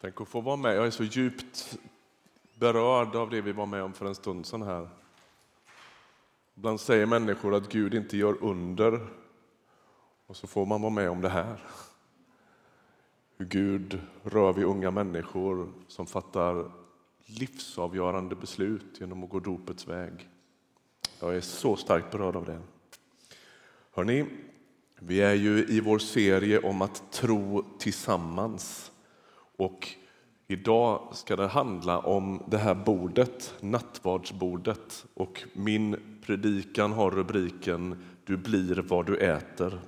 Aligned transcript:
Tänk 0.00 0.20
att 0.20 0.28
få 0.28 0.40
vara 0.40 0.56
med. 0.56 0.76
Jag 0.76 0.86
är 0.86 0.90
så 0.90 1.04
djupt 1.04 1.78
berörd 2.54 3.16
av 3.16 3.30
det 3.30 3.40
vi 3.40 3.52
var 3.52 3.66
med 3.66 3.82
om 3.82 3.92
för 3.92 4.06
en 4.06 4.14
stund 4.14 4.46
sedan 4.46 4.62
här. 4.62 4.88
Ibland 6.54 6.80
säger 6.80 7.06
människor 7.06 7.54
att 7.54 7.72
Gud 7.72 7.94
inte 7.94 8.16
gör 8.16 8.44
under 8.44 9.06
och 10.26 10.36
så 10.36 10.46
får 10.46 10.66
man 10.66 10.82
vara 10.82 10.92
med 10.92 11.10
om 11.10 11.20
det 11.20 11.28
här. 11.28 11.60
Hur 13.36 13.46
Gud 13.46 14.00
rör 14.22 14.52
vid 14.52 14.64
unga 14.64 14.90
människor 14.90 15.72
som 15.86 16.06
fattar 16.06 16.70
livsavgörande 17.26 18.34
beslut 18.34 19.00
genom 19.00 19.24
att 19.24 19.30
gå 19.30 19.40
dopets 19.40 19.88
väg. 19.88 20.28
Jag 21.20 21.36
är 21.36 21.40
så 21.40 21.76
starkt 21.76 22.10
berörd 22.10 22.36
av 22.36 22.44
det. 22.44 22.60
Hörrni, 23.92 24.26
vi 24.98 25.20
är 25.20 25.34
ju 25.34 25.66
i 25.68 25.80
vår 25.80 25.98
serie 25.98 26.58
om 26.58 26.82
att 26.82 27.12
tro 27.12 27.64
tillsammans. 27.78 28.92
Och 29.58 29.88
idag 30.48 31.08
ska 31.12 31.36
det 31.36 31.46
handla 31.46 31.98
om 31.98 32.42
det 32.46 32.58
här 32.58 32.74
bordet, 32.74 33.54
nattvardsbordet. 33.60 35.06
Och 35.14 35.42
min 35.52 35.96
predikan 36.26 36.92
har 36.92 37.10
rubriken 37.10 38.04
Du 38.24 38.36
blir 38.36 38.84
vad 38.88 39.06
du 39.06 39.16
äter. 39.16 39.80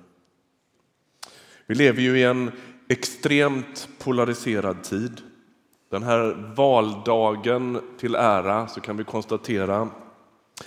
Vi 1.67 1.75
lever 1.75 2.03
ju 2.03 2.19
i 2.19 2.23
en 2.23 2.53
extremt 2.89 3.89
polariserad 3.99 4.83
tid. 4.83 5.21
Den 5.91 6.03
här 6.03 6.53
valdagen 6.57 7.81
till 7.99 8.15
ära 8.15 8.69
så 8.69 8.81
kan 8.81 8.97
vi 8.97 9.05
konstatera 9.05 9.89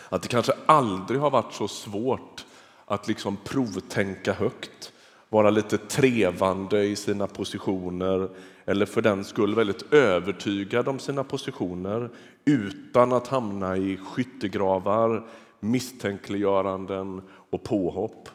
att 0.09 0.21
det 0.21 0.27
kanske 0.27 0.53
aldrig 0.65 1.19
har 1.19 1.29
varit 1.29 1.53
så 1.53 1.67
svårt 1.67 2.45
att 2.85 3.07
liksom 3.07 3.37
provtänka 3.43 4.33
högt, 4.33 4.91
vara 5.29 5.49
lite 5.49 5.77
trevande 5.77 6.83
i 6.83 6.95
sina 6.95 7.27
positioner 7.27 8.29
eller 8.65 8.85
för 8.85 9.01
den 9.01 9.23
skull 9.23 9.55
väldigt 9.55 9.93
övertygad 9.93 10.87
om 10.87 10.99
sina 10.99 11.23
positioner 11.23 12.09
utan 12.45 13.13
att 13.13 13.27
hamna 13.27 13.77
i 13.77 13.97
skyttegravar, 13.97 15.27
misstänkliggöranden 15.59 17.21
och 17.49 17.63
påhopp. 17.63 18.29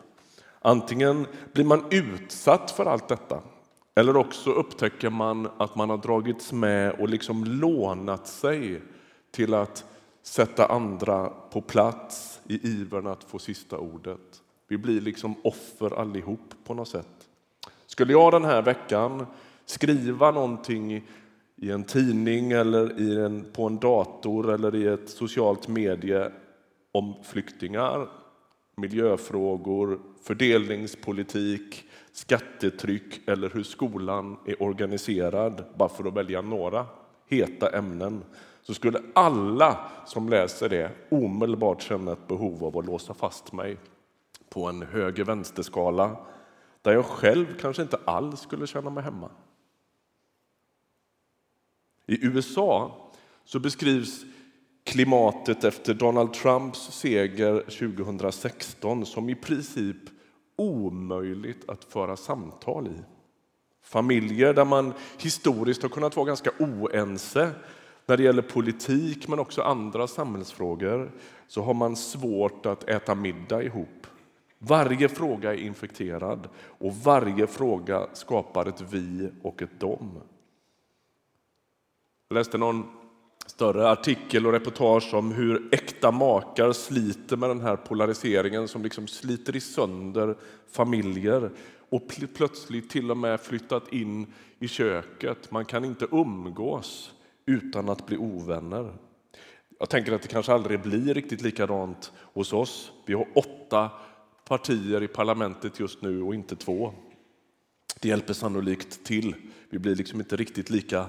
Antingen 0.60 1.26
blir 1.52 1.64
man 1.64 1.84
utsatt 1.90 2.70
för 2.70 2.86
allt 2.86 3.08
detta 3.08 3.40
eller 3.98 4.16
också 4.16 4.50
upptäcker 4.50 5.10
man 5.10 5.48
att 5.56 5.74
man 5.74 5.90
har 5.90 5.96
dragits 5.96 6.52
med 6.52 6.92
och 6.92 7.08
liksom 7.08 7.44
lånat 7.44 8.26
sig 8.26 8.82
till 9.30 9.54
att 9.54 9.84
sätta 10.22 10.66
andra 10.66 11.28
på 11.28 11.60
plats 11.60 12.40
i 12.46 12.68
ivern 12.68 13.06
att 13.06 13.24
få 13.24 13.38
sista 13.38 13.78
ordet. 13.78 14.42
Vi 14.68 14.78
blir 14.78 15.00
liksom 15.00 15.34
offer 15.44 16.00
allihop 16.00 16.54
på 16.64 16.74
något 16.74 16.88
sätt. 16.88 17.28
Skulle 17.86 18.12
jag 18.12 18.32
den 18.32 18.44
här 18.44 18.62
veckan 18.62 19.26
skriva 19.70 20.30
någonting 20.30 21.06
i 21.56 21.70
en 21.70 21.84
tidning 21.84 22.52
eller 22.52 23.00
i 23.00 23.20
en, 23.20 23.44
på 23.52 23.66
en 23.66 23.78
dator 23.78 24.54
eller 24.54 24.74
i 24.74 24.86
ett 24.86 25.08
socialt 25.08 25.68
medie 25.68 26.32
om 26.92 27.14
flyktingar, 27.22 28.08
miljöfrågor, 28.76 30.00
fördelningspolitik, 30.22 31.84
skattetryck 32.12 33.28
eller 33.28 33.50
hur 33.50 33.62
skolan 33.62 34.36
är 34.46 34.62
organiserad, 34.62 35.64
bara 35.76 35.88
för 35.88 36.08
att 36.08 36.14
välja 36.14 36.40
några 36.40 36.86
heta 37.26 37.78
ämnen, 37.78 38.24
så 38.62 38.74
skulle 38.74 39.02
alla 39.14 39.78
som 40.06 40.28
läser 40.28 40.68
det 40.68 40.90
omedelbart 41.08 41.82
känna 41.82 42.12
ett 42.12 42.28
behov 42.28 42.64
av 42.64 42.78
att 42.78 42.86
låsa 42.86 43.14
fast 43.14 43.52
mig 43.52 43.76
på 44.50 44.66
en 44.66 44.82
höger-vänster-skala 44.82 46.16
där 46.82 46.92
jag 46.92 47.04
själv 47.04 47.46
kanske 47.60 47.82
inte 47.82 47.98
alls 48.04 48.40
skulle 48.40 48.66
känna 48.66 48.90
mig 48.90 49.04
hemma. 49.04 49.30
I 52.10 52.26
USA 52.26 52.96
så 53.44 53.58
beskrivs 53.58 54.24
klimatet 54.84 55.64
efter 55.64 55.94
Donald 55.94 56.32
Trumps 56.32 56.78
seger 56.78 57.60
2016 57.60 59.06
som 59.06 59.28
i 59.28 59.34
princip 59.34 59.96
omöjligt 60.56 61.68
att 61.68 61.84
föra 61.84 62.16
samtal 62.16 62.86
i. 62.86 63.02
Familjer 63.82 64.54
där 64.54 64.64
man 64.64 64.92
historiskt 65.18 65.82
har 65.82 65.88
kunnat 65.88 66.16
vara 66.16 66.26
ganska 66.26 66.50
oense 66.58 67.50
när 68.06 68.16
det 68.16 68.22
gäller 68.22 68.42
politik 68.42 69.28
men 69.28 69.38
också 69.38 69.62
andra 69.62 70.06
samhällsfrågor 70.06 71.12
så 71.48 71.62
har 71.62 71.74
man 71.74 71.96
svårt 71.96 72.66
att 72.66 72.88
äta 72.88 73.14
middag 73.14 73.62
ihop. 73.62 74.06
Varje 74.58 75.08
fråga 75.08 75.54
är 75.54 75.58
infekterad 75.58 76.48
och 76.58 76.96
varje 76.96 77.46
fråga 77.46 78.06
skapar 78.12 78.66
ett 78.66 78.84
vi 78.90 79.30
och 79.42 79.62
ett 79.62 79.80
dom. 79.80 80.20
Jag 82.30 82.34
läste 82.34 82.58
någon 82.58 82.86
större 83.46 83.90
artikel 83.90 84.46
och 84.46 84.52
reportage 84.52 85.14
om 85.14 85.32
hur 85.32 85.68
äkta 85.74 86.10
makar 86.10 86.72
sliter 86.72 87.36
med 87.36 87.50
den 87.50 87.60
här 87.60 87.76
polariseringen 87.76 88.68
som 88.68 88.82
liksom 88.82 89.06
sliter 89.06 89.56
i 89.56 89.60
sönder 89.60 90.36
familjer 90.70 91.50
och 91.90 92.02
plötsligt 92.34 92.90
till 92.90 93.10
och 93.10 93.16
med 93.16 93.40
flyttat 93.40 93.92
in 93.92 94.26
i 94.58 94.68
köket. 94.68 95.50
Man 95.50 95.64
kan 95.64 95.84
inte 95.84 96.06
umgås 96.12 97.12
utan 97.46 97.88
att 97.88 98.06
bli 98.06 98.16
ovänner. 98.16 98.92
Jag 99.78 99.88
tänker 99.88 100.12
att 100.12 100.22
det 100.22 100.28
kanske 100.28 100.52
aldrig 100.52 100.82
blir 100.82 101.14
riktigt 101.14 101.42
likadant 101.42 102.12
hos 102.16 102.52
oss. 102.52 102.92
Vi 103.06 103.14
har 103.14 103.28
åtta 103.34 103.90
partier 104.44 105.02
i 105.02 105.08
parlamentet 105.08 105.80
just 105.80 106.02
nu 106.02 106.22
och 106.22 106.34
inte 106.34 106.56
två. 106.56 106.94
Det 108.00 108.08
hjälper 108.08 108.34
sannolikt 108.34 109.04
till. 109.04 109.34
Vi 109.70 109.78
blir 109.78 109.94
liksom 109.94 110.20
inte 110.20 110.36
riktigt 110.36 110.70
lika 110.70 111.06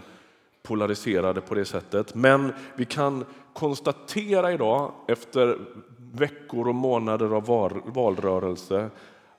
polariserade 0.63 1.41
på 1.41 1.55
det 1.55 1.65
sättet. 1.65 2.15
Men 2.15 2.53
vi 2.75 2.85
kan 2.85 3.25
konstatera 3.53 4.53
idag 4.53 4.91
efter 5.07 5.57
veckor 5.97 6.67
och 6.67 6.75
månader 6.75 7.29
av 7.35 7.45
valrörelse 7.85 8.89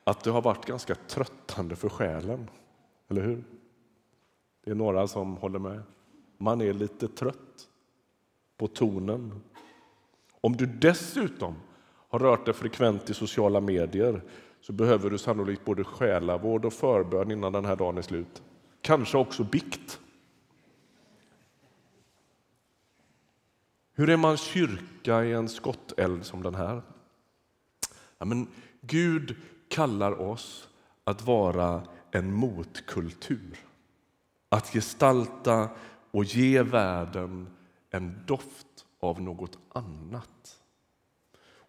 att 0.05 0.25
det 0.25 0.31
har 0.31 0.43
varit 0.43 0.67
ganska 0.67 0.95
tröttande 0.95 1.77
för 1.77 1.89
själen. 1.89 2.51
Eller 3.09 3.23
hur? 3.23 3.45
Det 4.65 4.71
är 4.71 4.75
några 4.75 5.07
som 5.07 5.37
håller 5.37 5.59
med. 5.59 5.83
Man 6.39 6.61
är 6.61 6.73
lite 6.73 7.09
trött 7.09 7.69
på 8.57 8.67
tonen. 8.67 9.41
Om 10.41 10.57
du 10.57 10.67
dessutom 10.67 11.55
har 12.09 12.19
rört 12.19 12.45
dig 12.45 12.55
frekvent 12.55 13.11
i 13.11 13.15
sociala 13.15 13.61
medier 13.61 14.23
så 14.61 14.73
behöver 14.73 15.11
du 15.11 15.19
sannolikt 15.19 15.65
både 15.65 15.85
själavård 15.85 16.65
och 16.65 16.73
förbön 16.73 17.31
innan 17.31 17.53
den 17.53 17.65
här 17.65 17.77
dagen 17.77 17.99
är 17.99 18.03
slut. 18.03 18.43
Kanske 18.83 19.19
också 19.19 19.45
bikt. 19.45 20.01
Hur 23.95 24.11
är 24.11 24.17
man 24.17 24.37
kyrka 24.37 25.25
i 25.25 25.33
en 25.33 25.49
skotteld 25.49 26.25
som 26.25 26.43
den 26.43 26.55
här? 26.55 26.83
Ja, 28.19 28.25
men 28.25 28.49
Gud 28.81 29.37
kallar 29.69 30.21
oss 30.21 30.69
att 31.05 31.23
vara 31.23 31.83
en 32.11 32.33
motkultur. 32.33 33.59
Att 34.49 34.73
gestalta 34.73 35.69
och 36.11 36.25
ge 36.25 36.63
världen 36.63 37.49
en 37.91 38.23
doft 38.27 38.67
av 39.01 39.23
något 39.23 39.59
annat. 39.73 40.57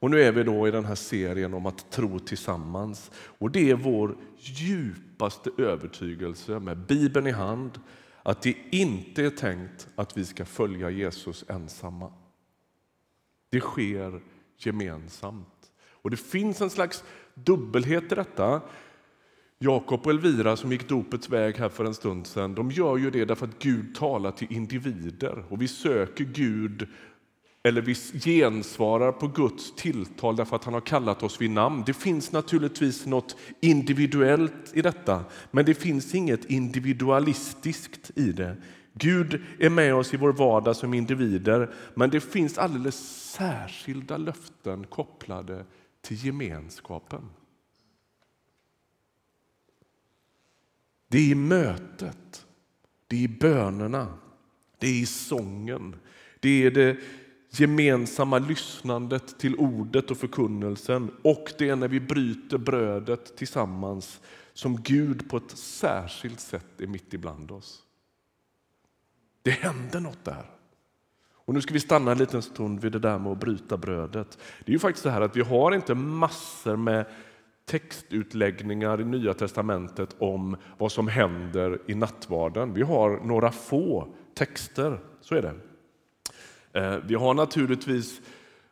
Och 0.02 0.12
nu 0.12 0.22
är 0.22 0.32
vi 0.32 0.44
då 0.44 0.68
i 0.68 0.72
den 0.72 0.86
här 0.86 0.96
serien 0.96 1.54
om 1.54 1.66
att 1.66 1.92
tro 1.92 2.20
tillsammans. 2.20 3.12
Och 3.14 3.52
det 3.52 3.70
är 3.70 3.76
vår 3.76 4.18
djupaste 4.38 5.50
övertygelse 5.58 6.60
med 6.60 6.78
Bibeln 6.78 7.28
i 7.28 7.32
hand 7.32 7.80
att 8.24 8.42
det 8.42 8.56
inte 8.70 9.26
är 9.26 9.30
tänkt 9.30 9.88
att 9.96 10.18
vi 10.18 10.26
ska 10.26 10.46
följa 10.46 10.90
Jesus 10.90 11.46
ensamma. 11.48 12.12
Det 13.50 13.60
sker 13.60 14.22
gemensamt. 14.58 15.72
Och 15.92 16.10
det 16.12 16.18
finns 16.18 16.62
en 16.62 16.70
slags 16.70 17.04
dubbelhet 17.34 18.12
i 18.12 18.16
detta. 18.16 18.62
Jakob 19.60 20.06
och 20.06 20.12
Elvira 20.12 20.58
som 20.58 20.72
gick 20.72 20.90
dopets 20.90 21.30
väg 21.30 21.58
här 21.58 21.70
för 21.70 21.86
en 21.86 21.94
stund 21.94 22.28
sedan, 22.28 22.56
de 22.56 22.72
gör 22.72 22.98
ju 22.98 23.12
det 23.12 23.26
därför 23.26 23.48
att 23.48 23.60
Gud 23.60 23.96
talar 23.96 24.32
till 24.32 24.54
individer 24.54 25.46
och 25.50 25.62
vi 25.62 25.68
söker 25.68 26.24
Gud 26.24 26.88
eller 27.64 27.82
vi 27.82 27.96
gensvarar 28.20 29.12
på 29.12 29.28
Guds 29.28 29.76
tilltal 29.76 30.36
därför 30.36 30.56
att 30.56 30.64
han 30.64 30.74
har 30.74 30.82
kallat 30.82 31.24
oss 31.24 31.42
vid 31.42 31.52
namn. 31.52 31.84
Det 31.86 31.94
finns 31.94 32.32
naturligtvis 32.32 33.06
något 33.06 33.36
individuellt 33.60 34.72
i 34.74 34.82
detta, 34.82 35.26
men 35.52 35.66
det 35.66 35.74
finns 35.74 36.16
inget 36.16 36.46
individualistiskt 36.46 38.12
i 38.16 38.32
det. 38.32 38.58
Gud 38.94 39.42
är 39.60 39.70
med 39.70 39.96
oss 39.96 40.14
i 40.14 40.18
vår 40.18 40.34
vardag 40.34 40.76
som 40.76 40.94
individer, 40.94 41.74
men 41.94 42.10
det 42.10 42.22
finns 42.22 42.58
alldeles 42.58 43.32
särskilda 43.32 44.18
löften 44.18 44.84
kopplade 44.84 45.66
till 46.02 46.26
gemenskapen. 46.26 47.30
Det 51.08 51.18
är 51.18 51.32
i 51.32 51.36
mötet, 51.36 52.46
det 53.08 53.16
är 53.16 53.20
i 53.20 53.28
bönerna, 53.28 54.14
det 54.80 54.88
är 54.88 55.02
i 55.02 55.06
sången, 55.06 55.96
det 56.40 56.66
är 56.66 56.72
det 56.72 56.98
gemensamma 57.60 58.40
lyssnandet 58.40 59.40
till 59.40 59.56
ordet 59.56 60.12
och 60.12 60.18
förkunnelsen 60.18 61.12
och 61.22 61.54
det 61.58 61.70
är 61.70 61.76
när 61.76 61.88
vi 61.88 62.00
bryter 62.00 62.58
brödet 62.58 63.38
tillsammans 63.38 64.22
som 64.54 64.82
Gud 64.82 65.30
på 65.30 65.38
ett 65.38 65.52
särskilt 65.58 66.40
sätt 66.40 66.82
är 66.82 66.88
mitt 66.88 67.14
ibland 67.14 67.52
oss. 67.52 67.84
Det 69.42 69.52
händer 69.52 70.00
något 70.00 70.26
där. 70.26 70.46
Och 71.46 71.54
nu 71.54 71.62
ska 71.62 71.74
vi 71.74 71.80
stanna 71.80 72.12
en 72.12 72.18
liten 72.18 72.42
stund 72.42 72.80
vid 72.80 72.92
det 72.92 73.00
där 73.00 73.20
med 73.20 73.32
att 73.32 73.40
bryta 73.40 73.78
brödet. 73.78 74.38
Det 74.66 74.72
är 74.72 74.74
ju 74.74 74.80
faktiskt 74.80 75.04
så 75.04 75.10
här 75.10 75.22
att 75.22 75.36
vi 75.36 75.42
har 75.42 75.72
inte 75.76 75.96
massor 75.96 76.76
med 76.76 77.06
textutläggningar 77.66 79.02
i 79.02 79.06
Nya 79.06 79.34
testamentet 79.34 80.16
om 80.20 80.58
vad 80.78 80.92
som 80.92 81.08
händer 81.08 81.82
i 81.88 81.96
nattvarden. 81.96 82.74
Vi 82.74 82.82
har 82.82 83.20
några 83.24 83.52
få 83.52 84.08
texter, 84.34 85.00
så 85.22 85.36
är 85.36 85.42
det. 85.42 85.71
Eh, 86.74 86.96
vi 87.08 87.16
har 87.16 87.34
naturligtvis 87.34 88.22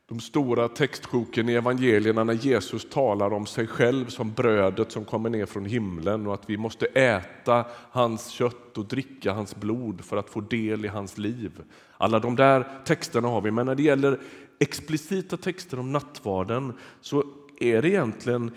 de 0.10 0.20
stora 0.20 0.68
textsjoken 0.68 1.50
i 1.50 1.54
evangelierna 1.54 2.24
när 2.24 2.34
Jesus 2.34 2.90
talar 2.90 3.34
om 3.34 3.46
sig 3.46 3.68
själv 3.68 4.06
som 4.06 4.34
brödet 4.34 4.92
som 4.92 5.06
kommer 5.06 5.30
ner 5.30 5.46
från 5.46 5.66
himlen 5.66 6.28
och 6.28 6.34
att 6.34 6.50
vi 6.50 6.58
måste 6.58 6.86
äta 6.86 7.66
hans 7.92 8.28
kött 8.28 8.78
och 8.78 8.86
dricka 8.86 9.34
hans 9.34 9.56
blod 9.56 10.06
för 10.06 10.18
att 10.18 10.30
få 10.30 10.42
del 10.42 10.86
i 10.86 10.88
hans 10.88 11.18
liv. 11.18 11.52
Alla 11.98 12.20
de 12.20 12.36
där 12.36 12.68
texterna 12.86 13.28
har 13.28 13.42
vi, 13.42 13.52
men 13.52 13.66
när 13.66 13.76
det 13.76 13.84
gäller 13.84 14.20
explicita 14.60 15.38
texter 15.38 15.80
om 15.80 15.92
nattvarden 15.92 16.74
så 17.02 17.24
är 17.60 17.82
det 17.82 17.90
egentligen 17.90 18.52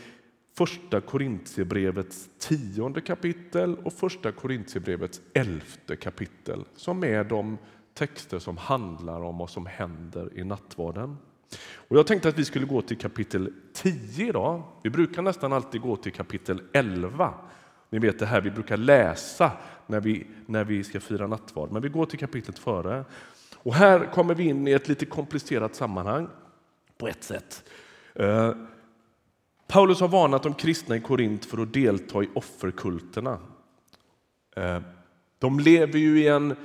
Första 0.57 1.01
Korintierbrevets 1.01 2.29
tionde 2.39 3.01
kapitel 3.01 3.75
och 3.75 3.93
Första 3.93 4.33
Korintierbrevets 4.33 5.21
elfte 5.35 5.97
kapitel 5.97 6.65
som 6.77 7.05
är 7.05 7.25
de 7.25 7.59
texter 7.95 8.39
som 8.39 8.57
handlar 8.57 9.21
om 9.21 9.39
vad 9.39 9.51
som 9.51 9.67
händer 9.67 10.39
i 10.39 10.45
nattvarden. 10.45 11.17
Och 11.75 11.97
jag 11.97 12.07
tänkte 12.07 12.29
att 12.29 12.39
vi 12.39 12.45
skulle 12.45 12.67
gå 12.67 12.83
till 12.83 12.99
kapitel 12.99 13.53
10 13.73 14.29
idag. 14.29 14.63
Vi 14.83 14.91
brukar 14.91 15.23
nästan 15.23 15.53
alltid 15.53 15.81
gå 15.81 15.97
till 15.97 16.13
kapitel 16.13 16.63
11. 16.73 17.35
Ni 17.91 17.99
vet 17.99 18.19
det 18.19 18.27
här 18.27 18.41
vi 18.41 18.51
brukar 18.51 18.77
läsa 18.77 19.53
när 19.87 20.01
vi, 20.01 20.27
när 20.47 20.65
vi 20.65 20.85
ska 20.85 21.01
fira 21.01 21.27
nattvard, 21.27 21.73
men 21.73 21.83
vi 21.83 21.89
går 21.89 22.07
till 22.07 22.19
kapitlet 22.19 22.59
före. 22.59 23.05
Och 23.57 23.75
här 23.75 24.13
kommer 24.13 24.35
vi 24.35 24.45
in 24.45 24.69
i 24.69 24.73
ett 24.73 24.89
lite 24.89 25.07
komplicerat 25.07 25.75
sammanhang 25.75 26.29
på 26.99 27.09
ett 27.09 27.25
sätt. 27.25 27.65
Eh, 28.15 28.55
Paulus 29.67 30.01
har 30.01 30.09
varnat 30.09 30.43
de 30.43 30.55
kristna 30.55 30.97
i 30.97 31.01
Korint 31.01 31.45
för 31.45 31.63
att 31.63 31.73
delta 31.73 32.23
i 32.23 32.29
offerkulterna. 32.35 33.39
Eh, 34.57 34.81
de 35.39 35.61
lever 35.61 35.99
ju 35.99 36.21
i 36.21 36.29
en 36.29 36.57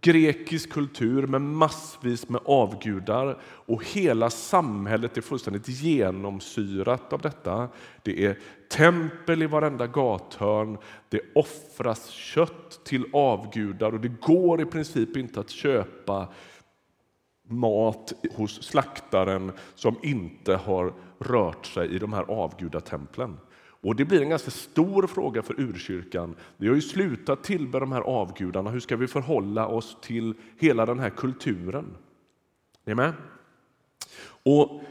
grekisk 0.00 0.70
kultur 0.70 1.26
med 1.26 1.40
massvis 1.40 2.28
med 2.28 2.40
avgudar 2.44 3.38
och 3.42 3.84
hela 3.84 4.30
samhället 4.30 5.16
är 5.16 5.20
fullständigt 5.20 5.68
genomsyrat 5.68 7.12
av 7.12 7.20
detta. 7.20 7.68
Det 8.02 8.24
är 8.24 8.38
tempel 8.70 9.42
i 9.42 9.46
varenda 9.46 9.86
gathörn, 9.86 10.78
det 11.08 11.20
offras 11.34 12.08
kött 12.08 12.80
till 12.84 13.04
avgudar 13.12 13.92
och 13.92 14.00
det 14.00 14.20
går 14.20 14.60
i 14.60 14.64
princip 14.64 15.16
inte 15.16 15.40
att 15.40 15.50
köpa 15.50 16.28
mat 17.48 18.12
hos 18.34 18.62
slaktaren 18.62 19.52
som 19.74 19.96
inte 20.02 20.56
har 20.56 20.92
rört 21.18 21.66
sig 21.66 21.94
i 21.94 21.98
de 21.98 22.12
här 22.12 22.22
avgudatemplen. 22.22 23.36
Och 23.80 23.96
Det 23.96 24.04
blir 24.04 24.22
en 24.22 24.28
ganska 24.28 24.50
stor 24.50 25.06
fråga 25.06 25.42
för 25.42 25.60
urkyrkan. 25.60 26.34
Vi 26.56 26.68
har 26.68 26.74
ju 26.74 26.82
slutat 26.82 27.42
tillbe 27.42 27.80
de 27.80 27.92
här 27.92 28.00
avgudarna. 28.00 28.70
Hur 28.70 28.80
ska 28.80 28.96
vi 28.96 29.06
förhålla 29.06 29.66
oss 29.66 29.96
till 30.02 30.34
hela 30.58 30.86
den 30.86 30.98
här 30.98 31.10
kulturen? 31.10 31.96
Är 32.84 32.94
med? 32.94 33.12
Och 34.42 34.82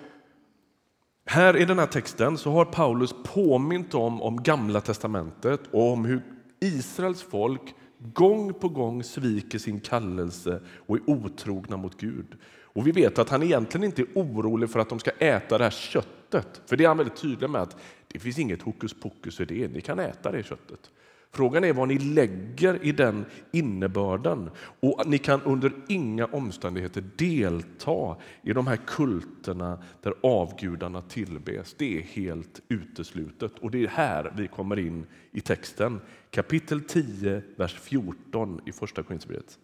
här 1.26 1.58
i 1.58 1.66
den 1.66 1.80
här 1.80 1.88
texten 1.88 2.38
så 2.38 2.52
har 2.52 2.66
Paulus 2.66 3.14
påmint 3.24 3.94
om, 3.94 4.22
om 4.22 4.44
Gamla 4.44 4.82
testamentet 4.82 5.62
och 5.72 5.92
om 5.92 6.06
hur 6.06 6.22
Israels 6.60 7.22
folk 7.22 7.76
gång 8.00 8.54
på 8.54 8.70
gång 8.70 9.04
sviker 9.04 9.60
sin 9.60 9.80
kallelse 9.80 10.62
och 10.88 10.96
är 10.96 11.10
otrogna 11.10 11.78
mot 11.78 11.98
Gud. 11.98 12.38
Och 12.62 12.88
Vi 12.88 12.92
vet 12.92 13.20
att 13.20 13.30
han 13.30 13.44
egentligen 13.44 13.84
inte 13.84 14.02
är 14.02 14.08
orolig 14.16 14.70
för 14.70 14.80
att 14.80 14.90
de 14.90 15.00
ska 15.00 15.12
äta 15.12 15.58
det 15.58 15.64
här 15.64 15.72
köttet. 15.72 16.17
För 16.66 16.76
det 16.76 16.84
är 16.84 16.88
han 16.88 16.98
väldigt 16.98 17.22
tydlig 17.22 17.50
med 17.50 17.62
att 17.62 17.76
det 18.08 18.20
finns 18.20 18.40
inget 18.40 18.62
hokus 18.62 18.94
pokus 18.94 19.40
i 19.40 19.46
det. 19.46 19.68
Ni 19.68 19.82
kan 19.82 20.00
äta 20.00 20.32
det 20.32 20.44
köttet. 20.44 20.92
Frågan 21.32 21.64
är 21.64 21.74
vad 21.74 21.88
ni 21.88 22.00
lägger 22.00 22.86
i 22.86 22.92
den 22.92 23.26
innebörden. 23.52 24.50
Och 24.80 25.04
Ni 25.08 25.18
kan 25.18 25.42
under 25.42 25.74
inga 25.88 26.26
omständigheter 26.26 27.04
delta 27.16 28.16
i 28.42 28.54
de 28.54 28.68
här 28.68 28.80
kulterna 28.88 29.84
där 30.02 30.14
avgudarna 30.24 31.02
tillbes. 31.02 31.76
Det 31.78 31.98
är 31.98 32.02
helt 32.02 32.62
uteslutet. 32.68 33.60
Och 33.60 33.72
Det 33.72 33.84
är 33.84 33.88
här 33.88 34.34
vi 34.38 34.48
kommer 34.48 34.80
in 34.80 35.06
i 35.32 35.42
texten. 35.42 36.02
Kapitel 36.32 36.82
10, 36.82 37.42
vers 37.56 37.80
14 37.80 38.62
i 38.66 38.72
Första 38.72 39.04
Korinthierbrevet. 39.04 39.58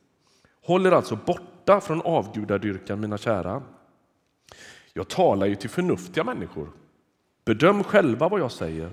Håll 0.66 0.86
er 0.86 0.92
alltså 0.92 1.20
borta 1.26 1.82
från 1.82 2.02
avgudadyrkan, 2.02 3.00
mina 3.00 3.18
kära. 3.18 3.64
Jag 4.94 5.08
talar 5.08 5.48
ju 5.48 5.56
till 5.56 5.70
förnuftiga 5.70 6.24
människor. 6.24 6.70
Bedöm 7.46 7.84
själva 7.84 8.30
vad 8.30 8.40
jag 8.40 8.52
säger. 8.52 8.92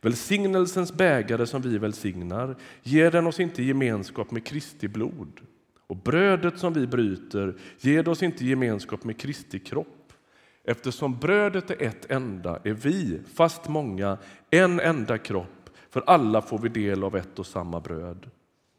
Välsignelsens 0.00 0.92
bägare 0.92 1.46
som 1.46 1.62
vi 1.62 1.78
välsignar, 1.78 2.56
ger 2.82 3.10
den 3.10 3.26
oss 3.26 3.40
inte 3.40 3.62
gemenskap 3.62 4.30
med 4.30 4.46
Kristi 4.46 4.88
blod? 4.88 5.40
Och 5.86 5.96
brödet 5.96 6.58
som 6.58 6.72
vi 6.72 6.86
bryter, 6.86 7.54
ger 7.78 8.08
oss 8.08 8.22
inte 8.22 8.44
gemenskap 8.44 9.04
med 9.04 9.20
Kristi 9.20 9.58
kropp? 9.58 10.12
Eftersom 10.64 11.18
brödet 11.18 11.70
är 11.70 11.82
ett 11.82 12.10
enda 12.10 12.60
är 12.64 12.72
vi, 12.72 13.20
fast 13.34 13.68
många, 13.68 14.18
en 14.50 14.80
enda 14.80 15.18
kropp, 15.18 15.70
för 15.90 16.02
alla 16.06 16.42
får 16.42 16.58
vi 16.58 16.68
del 16.68 17.04
av 17.04 17.16
ett 17.16 17.38
och 17.38 17.46
samma 17.46 17.80
bröd. 17.80 18.30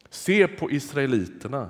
Se 0.10 0.48
på 0.48 0.72
israeliterna. 0.72 1.70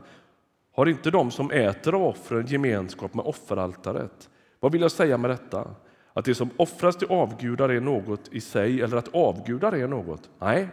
Har 0.71 0.85
inte 0.85 1.11
de 1.11 1.31
som 1.31 1.51
äter 1.51 1.95
av 1.95 2.03
offren 2.03 2.45
gemenskap 2.45 3.13
med 3.13 3.25
offeraltaret? 3.25 4.29
Vad 4.59 4.71
vill 4.71 4.81
jag 4.81 4.91
säga 4.91 5.17
med 5.17 5.29
detta? 5.29 5.75
Att 6.13 6.25
det 6.25 6.35
som 6.35 6.49
offras 6.57 6.95
till 6.95 7.07
avgudar 7.07 7.69
är 7.69 7.81
något 7.81 8.27
i 8.31 8.41
sig, 8.41 8.81
eller 8.81 8.97
att 8.97 9.15
avgudar 9.15 9.71
är 9.71 9.87
något? 9.87 10.29
Nej, 10.39 10.67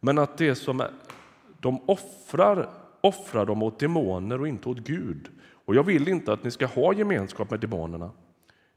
men 0.00 0.18
att 0.18 0.38
det 0.38 0.54
som 0.54 0.82
de 1.60 1.80
offrar, 1.86 2.68
offrar 3.00 3.46
de 3.46 3.62
åt 3.62 3.78
demoner 3.78 4.40
och 4.40 4.48
inte 4.48 4.68
åt 4.68 4.78
Gud. 4.78 5.28
Och 5.64 5.74
jag 5.74 5.82
vill 5.82 6.08
inte 6.08 6.32
att 6.32 6.44
ni 6.44 6.50
ska 6.50 6.66
ha 6.66 6.92
gemenskap 6.92 7.50
med 7.50 7.60
demonerna. 7.60 8.10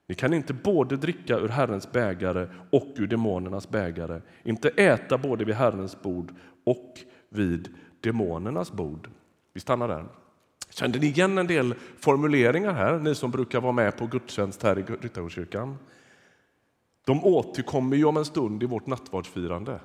Ni 0.07 0.15
kan 0.15 0.33
inte 0.33 0.53
både 0.53 0.97
dricka 0.97 1.37
ur 1.37 1.47
Herrens 1.47 1.91
bägare 1.91 2.47
och 2.71 2.87
ur 2.95 3.07
demonernas 3.07 3.69
bägare, 3.69 4.21
inte 4.43 4.69
äta 4.69 5.17
både 5.17 5.45
vid 5.45 5.55
Herrens 5.55 6.01
bord 6.01 6.35
och 6.63 6.99
vid 7.29 7.75
demonernas 8.01 8.71
bord. 8.71 9.09
Vi 9.53 9.59
stannar 9.59 9.87
där. 9.87 10.05
Kände 10.73 10.99
ni 10.99 11.07
igen 11.07 11.37
en 11.37 11.47
del 11.47 11.75
formuleringar 11.99 12.73
här, 12.73 12.99
ni 12.99 13.15
som 13.15 13.31
brukar 13.31 13.61
vara 13.61 13.71
med 13.71 13.97
på 13.97 14.07
gudstjänst 14.07 14.63
här 14.63 14.79
i 14.79 14.83
Ryttargårdskyrkan? 14.83 15.77
De 17.05 17.23
återkommer 17.23 17.97
ju 17.97 18.05
om 18.05 18.17
en 18.17 18.25
stund 18.25 18.63
i 18.63 18.65
vårt 18.65 18.87
nattvardsfirande. 18.87 19.79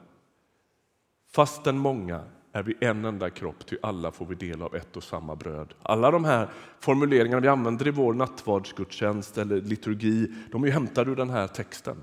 Fastän 1.31 1.79
många 1.79 2.25
är 2.53 2.63
vi 2.63 2.75
en 2.81 3.05
enda 3.05 3.31
kropp, 3.31 3.67
ty 3.67 3.77
alla 3.83 4.13
får 4.13 4.27
vi 4.27 4.35
del 4.35 4.63
av 4.63 4.77
ett 4.77 4.97
och 4.97 5.03
samma 5.03 5.37
bröd. 5.37 5.75
Alla 5.83 6.11
de 6.11 6.25
här 6.25 6.49
formuleringarna 6.81 7.41
vi 7.41 7.49
använder 7.49 7.89
i 7.89 7.91
vår 7.91 8.15
nattvardsgudstjänst 8.15 9.39
eller 9.39 9.61
liturgi, 9.61 10.33
de 10.51 10.65
är 10.65 10.71
hämtade 10.71 11.11
ur 11.11 11.17
den 11.17 11.31
här 11.31 11.47
texten. 11.47 12.03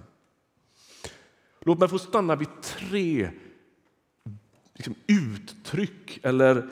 Låt 1.62 1.80
mig 1.80 1.90
få 1.90 2.00
stanna 2.00 2.36
vid 2.36 2.62
tre 2.62 3.30
liksom, 4.74 4.96
uttryck 5.08 6.20
eller 6.24 6.70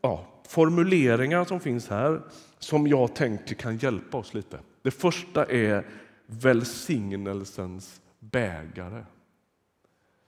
ja, 0.00 0.37
formuleringar 0.48 1.44
som 1.44 1.60
finns 1.60 1.88
här 1.88 2.20
som 2.58 2.86
jag 2.86 3.14
tänker 3.14 3.54
kan 3.54 3.76
hjälpa 3.76 4.18
oss 4.18 4.34
lite. 4.34 4.58
Det 4.82 4.90
första 4.90 5.44
är 5.44 5.86
välsignelsens 6.26 8.00
bägare. 8.18 9.04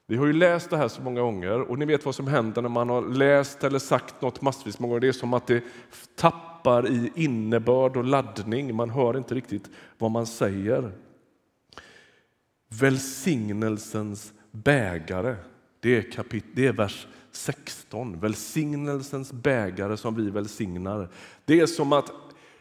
Vi 0.06 0.16
har 0.16 0.26
ju 0.26 0.32
läst 0.32 0.70
det 0.70 0.76
här 0.76 0.88
så 0.88 1.02
många 1.02 1.20
gånger 1.20 1.60
och 1.60 1.78
ni 1.78 1.84
vet 1.84 2.04
vad 2.04 2.14
som 2.14 2.26
händer 2.26 2.62
när 2.62 2.68
man 2.68 2.88
har 2.88 3.02
läst 3.02 3.64
eller 3.64 3.78
sagt 3.78 4.22
något 4.22 4.42
massvis 4.42 4.78
många 4.78 4.90
gånger. 4.90 5.00
Det 5.00 5.08
är 5.08 5.12
som 5.12 5.34
att 5.34 5.46
det 5.46 5.64
tappar 6.16 6.88
i 6.88 7.12
innebörd 7.14 7.96
och 7.96 8.04
laddning. 8.04 8.74
Man 8.74 8.90
hör 8.90 9.16
inte 9.16 9.34
riktigt 9.34 9.70
vad 9.98 10.10
man 10.10 10.26
säger. 10.26 10.92
Välsignelsens 12.68 14.32
bägare, 14.50 15.36
det 15.80 15.96
är, 15.96 16.12
kapit 16.12 16.44
det 16.52 16.66
är 16.66 16.72
vers 16.72 17.06
16, 17.32 18.20
välsignelsens 18.20 19.32
bägare 19.32 19.96
som 19.96 20.14
vi 20.14 20.30
välsignar. 20.30 21.08
Det 21.44 21.60
är 21.60 21.66
som 21.66 21.92
att, 21.92 22.12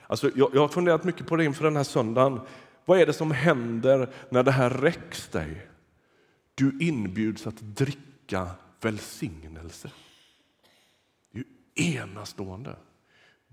alltså 0.08 0.32
jag, 0.36 0.50
jag 0.54 0.62
har 0.62 0.68
funderat 0.68 1.04
mycket 1.04 1.28
på 1.28 1.36
det 1.36 1.46
inför 1.46 1.64
den 1.64 1.76
här 1.76 1.84
söndagen. 1.84 2.40
Vad 2.86 3.00
är 3.00 3.06
det 3.06 3.14
som 3.14 3.32
händer 3.32 4.10
när 4.30 4.44
det 4.44 4.52
här 4.52 4.70
räcks 4.70 5.28
dig? 5.28 5.68
Du 6.56 6.78
inbjuds 6.80 7.48
att 7.48 7.60
dricka 7.60 8.48
välsignelse. 8.82 9.92
Det 11.32 11.40
är 11.40 11.44
ju 11.84 11.98
enastående. 11.98 12.76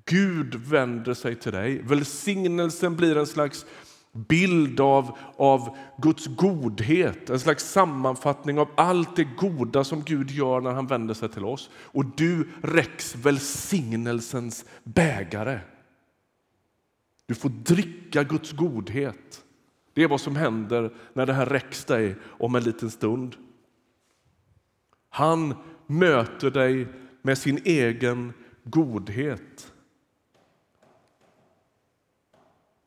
Gud 0.05 0.55
vänder 0.55 1.15
sig 1.15 1.35
till 1.35 1.53
dig. 1.53 1.83
Välsignelsen 1.83 2.97
blir 2.97 3.17
en 3.17 3.27
slags 3.27 3.67
bild 4.17 4.81
av, 4.81 5.19
av 5.37 5.77
Guds 5.99 6.27
godhet, 6.27 7.31
en 7.31 7.41
slags 7.41 7.73
sammanfattning 7.73 8.59
av 8.59 8.69
allt 8.75 9.17
det 9.17 9.25
goda 9.25 9.85
som 9.85 10.03
Gud 10.03 10.31
gör 10.31 10.61
när 10.61 10.73
han 10.73 10.87
vänder 10.87 11.15
sig 11.15 11.29
till 11.29 11.45
oss. 11.45 11.71
Och 11.75 12.05
du 12.17 12.49
räcks 12.63 13.17
välsignelsens 13.17 14.65
bägare. 14.85 15.61
Du 17.27 17.35
får 17.35 17.49
dricka 17.49 18.25
Guds 18.25 18.53
godhet. 18.53 19.45
Det 19.95 20.03
är 20.03 20.09
vad 20.09 20.21
som 20.21 20.37
händer 20.37 20.95
när 21.13 21.27
det 21.27 21.33
här 21.33 21.47
räcks 21.47 21.85
dig 21.85 22.17
om 22.25 22.55
en 22.55 22.65
liten 22.65 22.91
stund. 22.91 23.37
Han 25.09 25.55
möter 25.87 26.51
dig 26.51 26.89
med 27.23 27.39
sin 27.39 27.61
egen 27.65 28.33
godhet. 28.65 29.73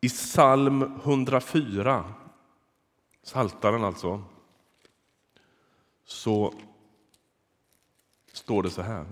I 0.01 0.09
psalm 0.09 0.81
104, 0.81 2.13
Saltaren 3.23 3.83
alltså, 3.83 4.23
så 6.05 6.53
står 8.33 8.63
det 8.63 8.69
så 8.69 8.81
här. 8.81 9.05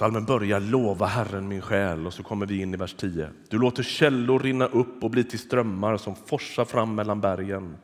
Salmen 0.00 0.24
börjar 0.24 0.60
lova 0.60 1.06
Herren 1.06 1.48
min 1.48 1.62
själ 1.62 2.06
och 2.06 2.14
så 2.14 2.22
kommer 2.22 2.46
vi 2.46 2.60
in 2.60 2.74
i 2.74 2.76
vers 2.76 2.94
10. 2.94 3.30
Du 3.48 3.58
låter 3.58 3.82
källor 3.82 4.38
rinna 4.38 4.66
upp 4.66 5.04
och 5.04 5.10
bli 5.10 5.24
till 5.24 5.38
strömmar 5.38 5.96
som 5.96 6.16
forsar 6.16 6.64
fram 6.64 6.94
mellan 6.94 7.20
bergen. 7.20 7.76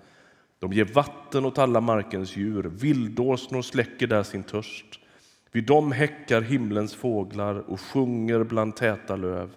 De 0.66 0.72
ger 0.72 0.84
vatten 0.84 1.44
åt 1.44 1.58
alla 1.58 1.80
markens 1.80 2.36
djur, 2.36 2.62
vildåsnor 2.62 3.62
släcker 3.62 4.06
där 4.06 4.22
sin 4.22 4.42
törst. 4.42 5.00
Vid 5.52 5.66
dem 5.66 5.92
häckar 5.92 6.40
himlens 6.40 6.94
fåglar 6.94 7.54
och 7.54 7.80
sjunger 7.80 8.44
bland 8.44 8.76
täta 8.76 9.16
löv. 9.16 9.50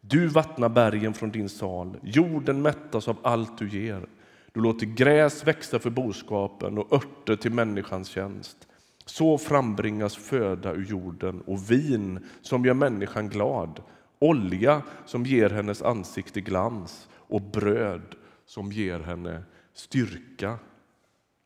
Du 0.00 0.26
vattnar 0.26 0.68
bergen 0.68 1.14
från 1.14 1.30
din 1.30 1.48
sal, 1.48 1.96
jorden 2.02 2.62
mättas 2.62 3.08
av 3.08 3.16
allt 3.22 3.58
du 3.58 3.68
ger. 3.68 4.06
Du 4.52 4.60
låter 4.60 4.86
gräs 4.86 5.46
växa 5.46 5.78
för 5.78 5.90
boskapen 5.90 6.78
och 6.78 6.92
örter 6.92 7.36
till 7.36 7.52
människans 7.52 8.08
tjänst. 8.08 8.68
Så 9.04 9.38
frambringas 9.38 10.16
föda 10.16 10.72
ur 10.72 10.84
jorden 10.84 11.40
och 11.40 11.70
vin 11.70 12.26
som 12.42 12.64
gör 12.64 12.74
människan 12.74 13.28
glad, 13.28 13.82
olja 14.18 14.82
som 15.06 15.26
ger 15.26 15.50
hennes 15.50 15.82
ansikte 15.82 16.40
glans 16.40 17.08
och 17.12 17.42
bröd 17.42 18.14
som 18.46 18.72
ger 18.72 19.00
henne 19.00 19.42
styrka. 19.74 20.58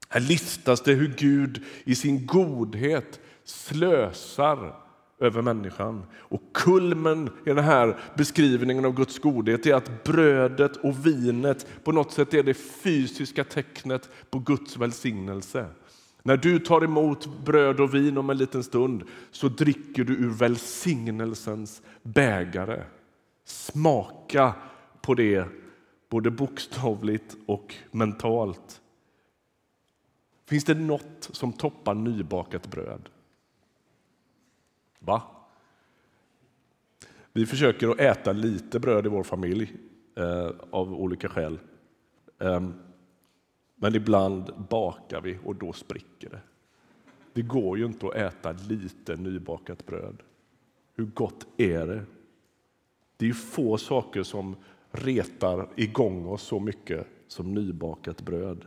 Här 0.08 0.20
listas 0.20 0.80
det 0.80 0.92
hur 0.92 1.14
Gud 1.18 1.64
i 1.85 1.94
sin 1.94 2.26
godhet 2.26 3.20
slösar 3.44 4.75
över 5.20 5.42
människan. 5.42 6.04
Och 6.14 6.42
kulmen 6.54 7.30
i 7.47 7.49
den 7.49 7.64
här 7.64 7.99
beskrivningen 8.16 8.85
av 8.85 8.94
Guds 8.94 9.18
godhet 9.18 9.66
är 9.66 9.75
att 9.75 10.04
brödet 10.04 10.76
och 10.76 11.06
vinet 11.06 11.66
på 11.85 11.92
något 11.92 12.12
sätt 12.12 12.35
är 12.35 12.42
det 12.42 12.54
fysiska 12.54 13.44
tecknet 13.44 14.08
på 14.30 14.38
Guds 14.38 14.76
välsignelse. 14.76 15.66
När 16.23 16.37
du 16.37 16.58
tar 16.58 16.85
emot 16.85 17.44
bröd 17.44 17.80
och 17.80 17.94
vin 17.94 18.18
om 18.18 18.30
en 18.30 18.38
liten 18.38 18.64
stund 18.64 19.04
så 19.30 19.49
dricker 19.49 20.04
du 20.04 20.12
ur 20.12 20.30
välsignelsens 20.30 21.82
bägare. 22.02 22.82
Smaka 23.44 24.54
på 25.02 25.14
det, 25.14 25.44
både 26.09 26.31
bokstavligt 26.31 27.37
och 27.47 27.75
mentalt. 27.91 28.81
Finns 30.45 30.65
det 30.65 30.75
något 30.75 31.29
som 31.33 31.53
toppar 31.53 31.95
nybakat 31.95 32.71
bröd? 32.71 33.09
Va? 34.99 35.23
Vi 37.33 37.47
försöker 37.47 37.88
att 37.88 38.00
äta 38.00 38.33
lite 38.33 38.81
bröd 38.81 39.07
i 39.07 39.09
vår 39.09 39.23
familj 39.23 39.77
eh, 40.17 40.50
av 40.71 40.95
olika 40.95 41.29
skäl. 41.29 41.59
Eh, 42.38 42.69
men 43.75 43.95
ibland 43.95 44.53
bakar 44.69 45.21
vi 45.21 45.38
och 45.45 45.55
då 45.55 45.73
spricker 45.73 46.31
det. 46.31 46.41
Det 47.33 47.43
går 47.43 47.79
ju 47.79 47.87
inte 47.87 48.07
att 48.07 48.15
äta 48.15 48.53
lite 48.53 49.17
nybakat 49.17 49.87
bröd. 49.87 50.23
Hur 50.95 51.05
gott 51.05 51.47
är 51.57 51.87
det? 51.87 52.05
Det 53.17 53.25
är 53.25 53.29
ju 53.29 53.35
få 53.35 53.79
saker 53.79 54.23
som 54.23 54.57
retar 54.92 55.68
igång 55.76 56.26
oss 56.26 56.42
så 56.42 56.61
mycket 56.61 57.07
som 57.28 57.54
nybakat 57.54 58.23
bröd. 58.23 58.64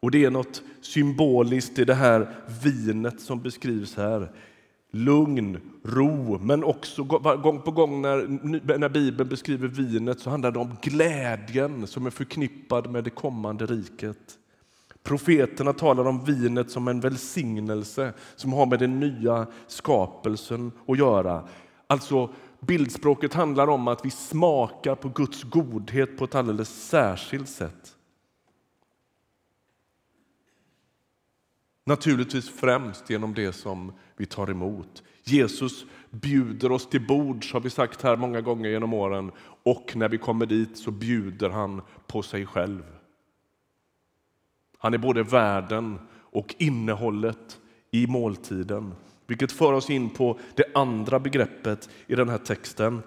Och 0.00 0.10
det 0.10 0.24
är 0.24 0.30
något 0.30 0.62
symboliskt 0.80 1.78
i 1.78 1.84
det 1.84 1.94
här 1.94 2.34
vinet 2.62 3.20
som 3.20 3.42
beskrivs 3.42 3.96
här 3.96 4.32
lugn, 4.90 5.60
ro, 5.84 6.38
men 6.38 6.64
också 6.64 7.04
gång 7.04 7.62
på 7.62 7.70
gång 7.70 8.02
när, 8.02 8.78
när 8.78 8.88
Bibeln 8.88 9.28
beskriver 9.28 9.68
vinet 9.68 10.20
så 10.20 10.30
handlar 10.30 10.50
det 10.50 10.58
om 10.58 10.76
glädjen 10.82 11.86
som 11.86 12.06
är 12.06 12.10
förknippad 12.10 12.90
med 12.90 13.04
det 13.04 13.10
kommande 13.10 13.66
riket. 13.66 14.38
Profeterna 15.02 15.72
talar 15.72 16.06
om 16.06 16.24
vinet 16.24 16.70
som 16.70 16.88
en 16.88 17.00
välsignelse 17.00 18.12
som 18.36 18.52
har 18.52 18.66
med 18.66 18.78
den 18.78 19.00
nya 19.00 19.46
skapelsen 19.66 20.72
att 20.86 20.98
göra. 20.98 21.48
Alltså, 21.86 22.30
bildspråket 22.60 23.34
handlar 23.34 23.68
om 23.68 23.88
att 23.88 24.04
vi 24.04 24.10
smakar 24.10 24.94
på 24.94 25.08
Guds 25.08 25.42
godhet 25.42 26.18
på 26.18 26.24
ett 26.24 26.34
alldeles 26.34 26.88
särskilt 26.88 27.48
sätt. 27.48 27.96
Naturligtvis 31.84 32.50
främst 32.50 33.10
genom 33.10 33.34
det 33.34 33.52
som 33.52 33.92
vi 34.16 34.26
tar 34.26 34.50
emot. 34.50 35.02
Jesus 35.24 35.84
bjuder 36.10 36.72
oss 36.72 36.88
till 36.88 37.06
bords, 37.06 37.52
har 37.52 37.60
vi 37.60 37.70
sagt 37.70 38.02
här 38.02 38.16
många 38.16 38.40
gånger 38.40 38.70
genom 38.70 38.94
åren. 38.94 39.32
Och 39.62 39.92
när 39.96 40.08
vi 40.08 40.18
kommer 40.18 40.46
dit 40.46 40.78
så 40.78 40.90
bjuder 40.90 41.50
han 41.50 41.82
på 42.06 42.22
sig 42.22 42.46
själv. 42.46 42.82
Han 44.78 44.94
är 44.94 44.98
både 44.98 45.22
värden 45.22 45.98
och 46.12 46.54
innehållet 46.58 47.60
i 47.90 48.06
måltiden. 48.06 48.94
Vilket 49.28 49.52
för 49.52 49.72
oss 49.72 49.90
in 49.90 50.10
på 50.10 50.38
det 50.54 50.64
andra 50.74 51.20
begreppet 51.20 51.88
i 52.06 52.14
den 52.14 52.28
här 52.28 52.38
texten. 52.38 53.02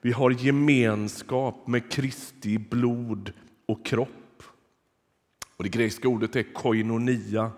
Vi 0.00 0.12
har 0.12 0.30
gemenskap 0.30 1.66
med 1.66 1.92
Kristi 1.92 2.58
blod 2.58 3.32
och 3.66 3.86
kropp. 3.86 4.42
Och 5.56 5.64
det 5.64 5.70
grekiska 5.70 6.08
ordet 6.08 6.36
är 6.36 6.52
koinonia 6.52 7.50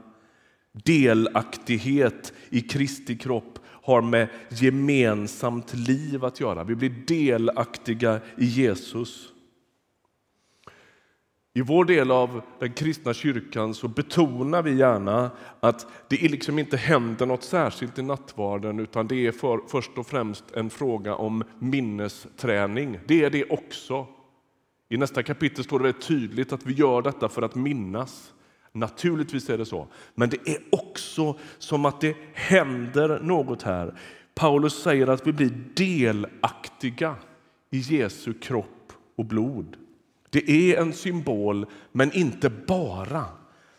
delaktighet 0.84 2.32
i 2.50 2.60
Kristi 2.60 3.16
kropp 3.16 3.58
har 3.64 4.02
med 4.02 4.28
gemensamt 4.48 5.74
liv 5.74 6.24
att 6.24 6.40
göra. 6.40 6.64
Vi 6.64 6.74
blir 6.74 6.94
delaktiga 7.06 8.20
i 8.36 8.44
Jesus. 8.44 9.32
I 11.58 11.62
vår 11.62 11.84
del 11.84 12.10
av 12.10 12.42
den 12.58 12.72
kristna 12.72 13.14
kyrkan 13.14 13.74
så 13.74 13.88
betonar 13.88 14.62
vi 14.62 14.74
gärna 14.74 15.30
att 15.60 15.86
det 16.08 16.30
liksom 16.30 16.58
inte 16.58 16.76
händer 16.76 17.26
något 17.26 17.42
särskilt 17.42 17.98
i 17.98 18.02
nattvarden 18.02 18.80
utan 18.80 19.08
det 19.08 19.26
är 19.26 19.32
för, 19.32 19.60
först 19.68 19.98
och 19.98 20.06
främst 20.06 20.44
en 20.54 20.70
fråga 20.70 21.14
om 21.14 21.44
minnesträning. 21.58 22.98
Det 23.06 23.24
är 23.24 23.30
det 23.30 23.44
också. 23.50 24.06
I 24.88 24.96
nästa 24.96 25.22
kapitel 25.22 25.64
står 25.64 25.78
det 25.78 25.92
tydligt 25.92 26.52
att 26.52 26.66
vi 26.66 26.72
gör 26.74 27.02
detta 27.02 27.28
för 27.28 27.42
att 27.42 27.54
minnas. 27.54 28.32
Naturligtvis 28.72 29.50
är 29.50 29.58
det 29.58 29.66
så. 29.66 29.86
Men 30.14 30.28
det 30.28 30.48
är 30.48 30.58
också 30.70 31.38
som 31.58 31.84
att 31.84 32.00
det 32.00 32.16
händer 32.34 33.20
något 33.22 33.62
här. 33.62 33.98
Paulus 34.34 34.82
säger 34.82 35.06
att 35.06 35.26
vi 35.26 35.32
blir 35.32 35.50
delaktiga 35.74 37.14
i 37.70 37.78
Jesu 37.78 38.34
kropp 38.34 38.92
och 39.16 39.24
blod. 39.24 39.76
Det 40.30 40.50
är 40.50 40.80
en 40.80 40.92
symbol, 40.92 41.66
men 41.92 42.12
inte 42.12 42.50
bara. 42.50 43.24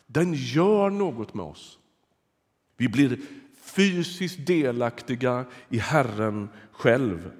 Den 0.07 0.33
gör 0.33 0.89
något 0.89 1.33
med 1.33 1.45
oss. 1.45 1.79
Vi 2.77 2.87
blir 2.87 3.19
fysiskt 3.61 4.47
delaktiga 4.47 5.45
i 5.69 5.77
Herren 5.77 6.49
själv. 6.71 7.31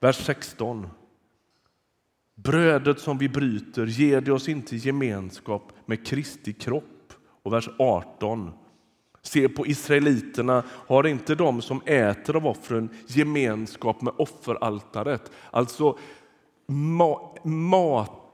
Vers 0.00 0.16
16. 0.16 0.86
Brödet 2.34 3.00
som 3.00 3.18
vi 3.18 3.28
bryter 3.28 3.86
ger 3.86 4.20
det 4.20 4.32
oss 4.32 4.48
inte 4.48 4.76
gemenskap 4.76 5.72
med 5.86 6.06
Kristi 6.06 6.52
kropp 6.52 7.12
och 7.42 7.52
vers 7.52 7.68
18. 7.78 8.52
Se 9.22 9.48
på 9.48 9.66
israeliterna, 9.66 10.64
har 10.70 11.06
inte 11.06 11.34
de 11.34 11.62
som 11.62 11.82
äter 11.86 12.36
av 12.36 12.46
offren 12.46 12.88
gemenskap 13.06 14.02
med 14.02 14.14
offeraltaret? 14.16 15.30
Alltså 15.50 15.98
ma 16.66 17.36
mat, 17.44 18.27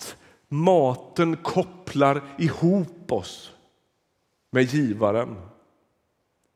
maten 0.48 1.36
kopplar 1.36 2.22
ihop 2.38 3.12
oss 3.12 3.52
med 4.52 4.64
givaren. 4.64 5.36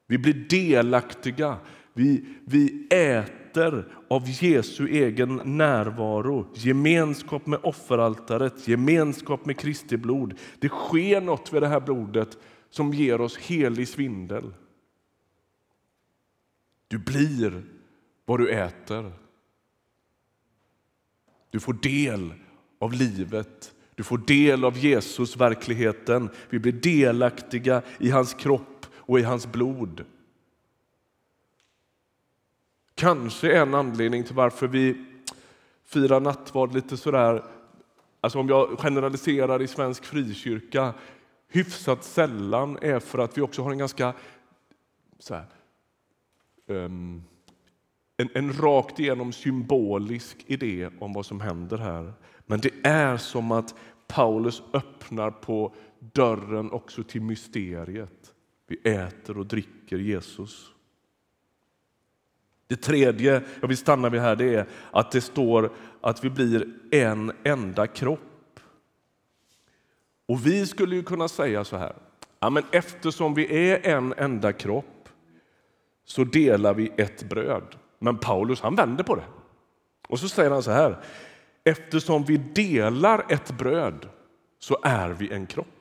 Vi 0.07 0.19
blir 0.19 0.35
delaktiga, 0.35 1.57
vi, 1.93 2.25
vi 2.45 2.89
äter 2.91 3.95
av 4.09 4.23
Jesu 4.27 4.89
egen 4.89 5.41
närvaro, 5.45 6.47
gemenskap 6.55 7.47
med 7.47 7.61
offeraltaret, 7.63 8.69
gemenskap 8.69 9.47
med 9.47 9.59
Kristi 9.59 9.97
blod. 9.97 10.39
Det 10.59 10.69
sker 10.69 11.21
något 11.21 11.53
vid 11.53 11.63
det 11.63 11.69
här 11.69 11.81
blodet 11.81 12.39
som 12.71 12.95
ger 12.95 13.21
oss 13.21 13.37
helig 13.37 13.89
svindel. 13.89 14.55
Du 16.89 16.99
blir 16.99 17.63
vad 18.25 18.41
du 18.41 18.51
äter. 18.51 19.13
Du 21.51 21.61
får 21.61 21.73
del 21.73 22.35
av 22.79 22.93
livet. 22.93 23.75
Du 23.99 24.05
får 24.05 24.19
del 24.19 24.65
av 24.65 24.79
Jesus 24.79 25.37
verkligheten. 25.37 26.31
Vi 26.51 26.59
blir 26.59 26.73
delaktiga 26.73 27.83
i 27.99 28.11
hans 28.11 28.35
kropp 28.35 28.87
och 28.97 29.19
i 29.19 29.23
hans 29.23 29.47
blod. 29.47 30.05
Kanske 32.95 33.53
en 33.53 33.75
anledning 33.75 34.25
till 34.25 34.35
varför 34.35 34.67
vi 34.69 35.05
firar 35.85 36.21
nattvard 36.21 36.75
lite 36.75 36.97
sådär, 36.97 37.45
alltså 38.21 38.39
om 38.39 38.49
jag 38.49 38.79
generaliserar 38.79 39.63
i 39.63 39.67
svensk 39.67 40.05
frikyrka, 40.05 40.95
hyfsat 41.49 42.05
sällan 42.05 42.79
är 42.83 43.01
för 43.01 43.19
att 43.19 43.39
vi 43.39 43.43
också 43.43 43.63
har 43.63 43.73
en 43.73 43.79
ganska 43.79 44.15
så 45.19 45.35
här, 45.35 45.47
um, 46.67 47.25
en, 48.17 48.29
en 48.35 48.53
rakt 48.53 49.01
igenom 49.01 49.33
symbolisk 49.33 50.45
idé 50.47 50.91
om 50.99 51.13
vad 51.13 51.27
som 51.27 51.41
händer 51.41 51.79
här. 51.79 52.13
Men 52.51 52.61
det 52.61 52.71
är 52.83 53.17
som 53.17 53.53
att 53.53 53.75
Paulus 54.07 54.63
öppnar 54.73 55.31
på 55.31 55.75
dörren 56.01 56.71
också 56.71 57.03
till 57.03 57.23
mysteriet. 57.23 58.35
Vi 58.67 58.77
äter 58.91 59.39
och 59.39 59.47
dricker 59.47 59.99
Jesus. 59.99 60.71
Det 62.67 62.77
tredje 62.77 63.43
jag 63.61 63.69
vill 63.69 63.77
stanna 63.77 64.09
vid 64.09 64.21
här 64.21 64.37
det 64.37 64.55
är 64.55 64.67
att 64.91 65.11
det 65.11 65.21
står 65.21 65.73
att 66.01 66.25
vi 66.25 66.31
blir 66.31 66.69
en 66.91 67.33
enda 67.45 67.87
kropp. 67.87 68.61
Och 70.27 70.47
vi 70.47 70.67
skulle 70.67 70.97
ju 70.97 71.03
kunna 71.03 71.29
säga 71.29 71.65
så 71.65 71.77
här, 71.77 71.97
ja, 72.41 72.51
men 72.51 72.63
eftersom 72.71 73.35
vi 73.35 73.71
är 73.71 73.87
en 73.87 74.15
enda 74.17 74.53
kropp 74.53 75.09
så 76.05 76.25
delar 76.25 76.75
vi 76.75 76.93
ett 76.97 77.29
bröd. 77.29 77.77
Men 77.99 78.19
Paulus 78.19 78.61
han 78.61 78.77
vänder 78.77 79.05
på 79.05 79.15
det. 79.15 79.25
Och 80.09 80.21
så 80.21 80.29
säger 80.29 80.51
han 80.51 80.63
så 80.63 80.71
här, 80.71 80.99
eftersom 81.69 82.25
vi 82.25 82.37
delar 82.37 83.25
ett 83.29 83.59
bröd 83.59 84.09
så 84.59 84.79
är 84.83 85.09
vi 85.09 85.33
en 85.33 85.47
kropp 85.47 85.79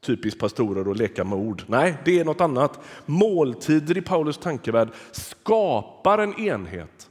typiskt 0.00 0.40
pastorer 0.40 0.90
att 0.90 0.96
leka 0.96 1.24
med 1.24 1.38
ord. 1.38 1.62
Nej, 1.66 1.96
det 2.04 2.18
är 2.18 2.24
något 2.24 2.40
annat. 2.40 2.80
Måltider 3.06 3.98
i 3.98 4.00
Paulus 4.00 4.38
tankevärld 4.38 4.88
skapar 5.12 6.18
en 6.18 6.40
enhet 6.40 7.10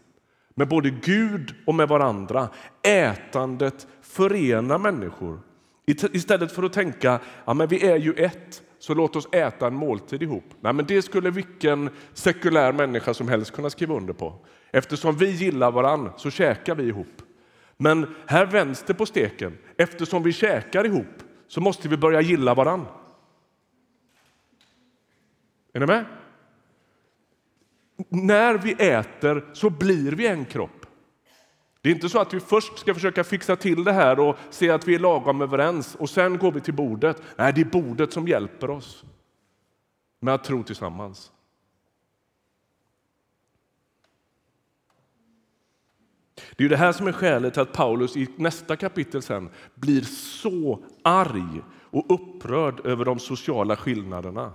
med 0.55 0.67
både 0.67 0.89
Gud 0.89 1.55
och 1.65 1.75
med 1.75 1.87
varandra. 1.87 2.49
Ätandet 2.83 3.87
förenar 4.01 4.77
människor. 4.77 5.39
Istället 5.85 6.51
för 6.51 6.63
att 6.63 6.73
tänka 6.73 7.19
ja, 7.45 7.53
men 7.53 7.67
vi 7.67 7.87
är 7.87 7.97
ju 7.97 8.13
ett, 8.13 8.61
så 8.79 8.93
låt 8.93 9.15
oss 9.15 9.27
äta 9.31 9.67
en 9.67 9.75
måltid 9.75 10.23
ihop. 10.23 10.43
Nej, 10.59 10.73
men 10.73 10.85
det 10.85 11.01
skulle 11.01 11.29
vilken 11.29 11.89
sekulär 12.13 12.71
människa 12.71 13.13
som 13.13 13.27
helst 13.27 13.51
kunna 13.51 13.69
skriva 13.69 13.95
under 13.95 14.13
på. 14.13 14.45
Eftersom 14.71 15.17
vi 15.17 15.31
gillar 15.31 15.71
varann 15.71 16.11
så 16.17 16.31
käkar 16.31 16.75
vi 16.75 16.83
ihop. 16.83 17.21
Men 17.77 18.15
här 18.25 18.45
vänds 18.45 18.83
det 18.83 18.93
på 18.93 19.05
steken. 19.05 19.57
Eftersom 19.77 20.23
vi 20.23 20.33
käkar 20.33 20.85
ihop 20.85 21.23
så 21.47 21.61
måste 21.61 21.89
vi 21.89 21.97
börja 21.97 22.21
gilla 22.21 22.53
varann. 22.53 22.85
Är 25.73 25.79
ni 25.79 25.85
med? 25.85 26.05
När 28.09 28.57
vi 28.57 28.71
äter 28.71 29.45
så 29.53 29.69
blir 29.69 30.11
vi 30.11 30.27
en 30.27 30.45
kropp. 30.45 30.76
Det 31.81 31.89
är 31.89 31.93
inte 31.93 32.09
så 32.09 32.19
att 32.19 32.33
vi 32.33 32.39
först 32.39 32.77
ska 32.77 32.93
försöka 32.93 33.23
fixa 33.23 33.55
till 33.55 33.83
det 33.83 33.93
här 33.93 34.19
och 34.19 34.37
se 34.49 34.69
att 34.69 34.87
vi 34.87 34.95
är 34.95 34.99
lagom 34.99 35.41
överens 35.41 35.95
och 35.95 36.09
sen 36.09 36.37
går 36.37 36.51
vi 36.51 36.61
till 36.61 36.73
bordet. 36.73 37.21
Nej, 37.35 37.53
det 37.53 37.61
är 37.61 37.65
bordet 37.65 38.13
som 38.13 38.27
hjälper 38.27 38.69
oss 38.69 39.03
med 40.19 40.33
att 40.33 40.43
tro 40.43 40.63
tillsammans. 40.63 41.31
Det 46.55 46.65
är 46.65 46.69
det 46.69 46.77
här 46.77 46.91
som 46.91 47.07
är 47.07 47.11
skälet 47.11 47.53
till 47.53 47.61
att 47.61 47.73
Paulus 47.73 48.17
i 48.17 48.27
nästa 48.35 48.75
kapitel 48.75 49.21
sen 49.21 49.49
blir 49.75 50.01
så 50.01 50.83
arg 51.01 51.61
och 51.89 52.05
upprörd 52.09 52.85
över 52.85 53.05
de 53.05 53.19
sociala 53.19 53.75
skillnaderna. 53.75 54.53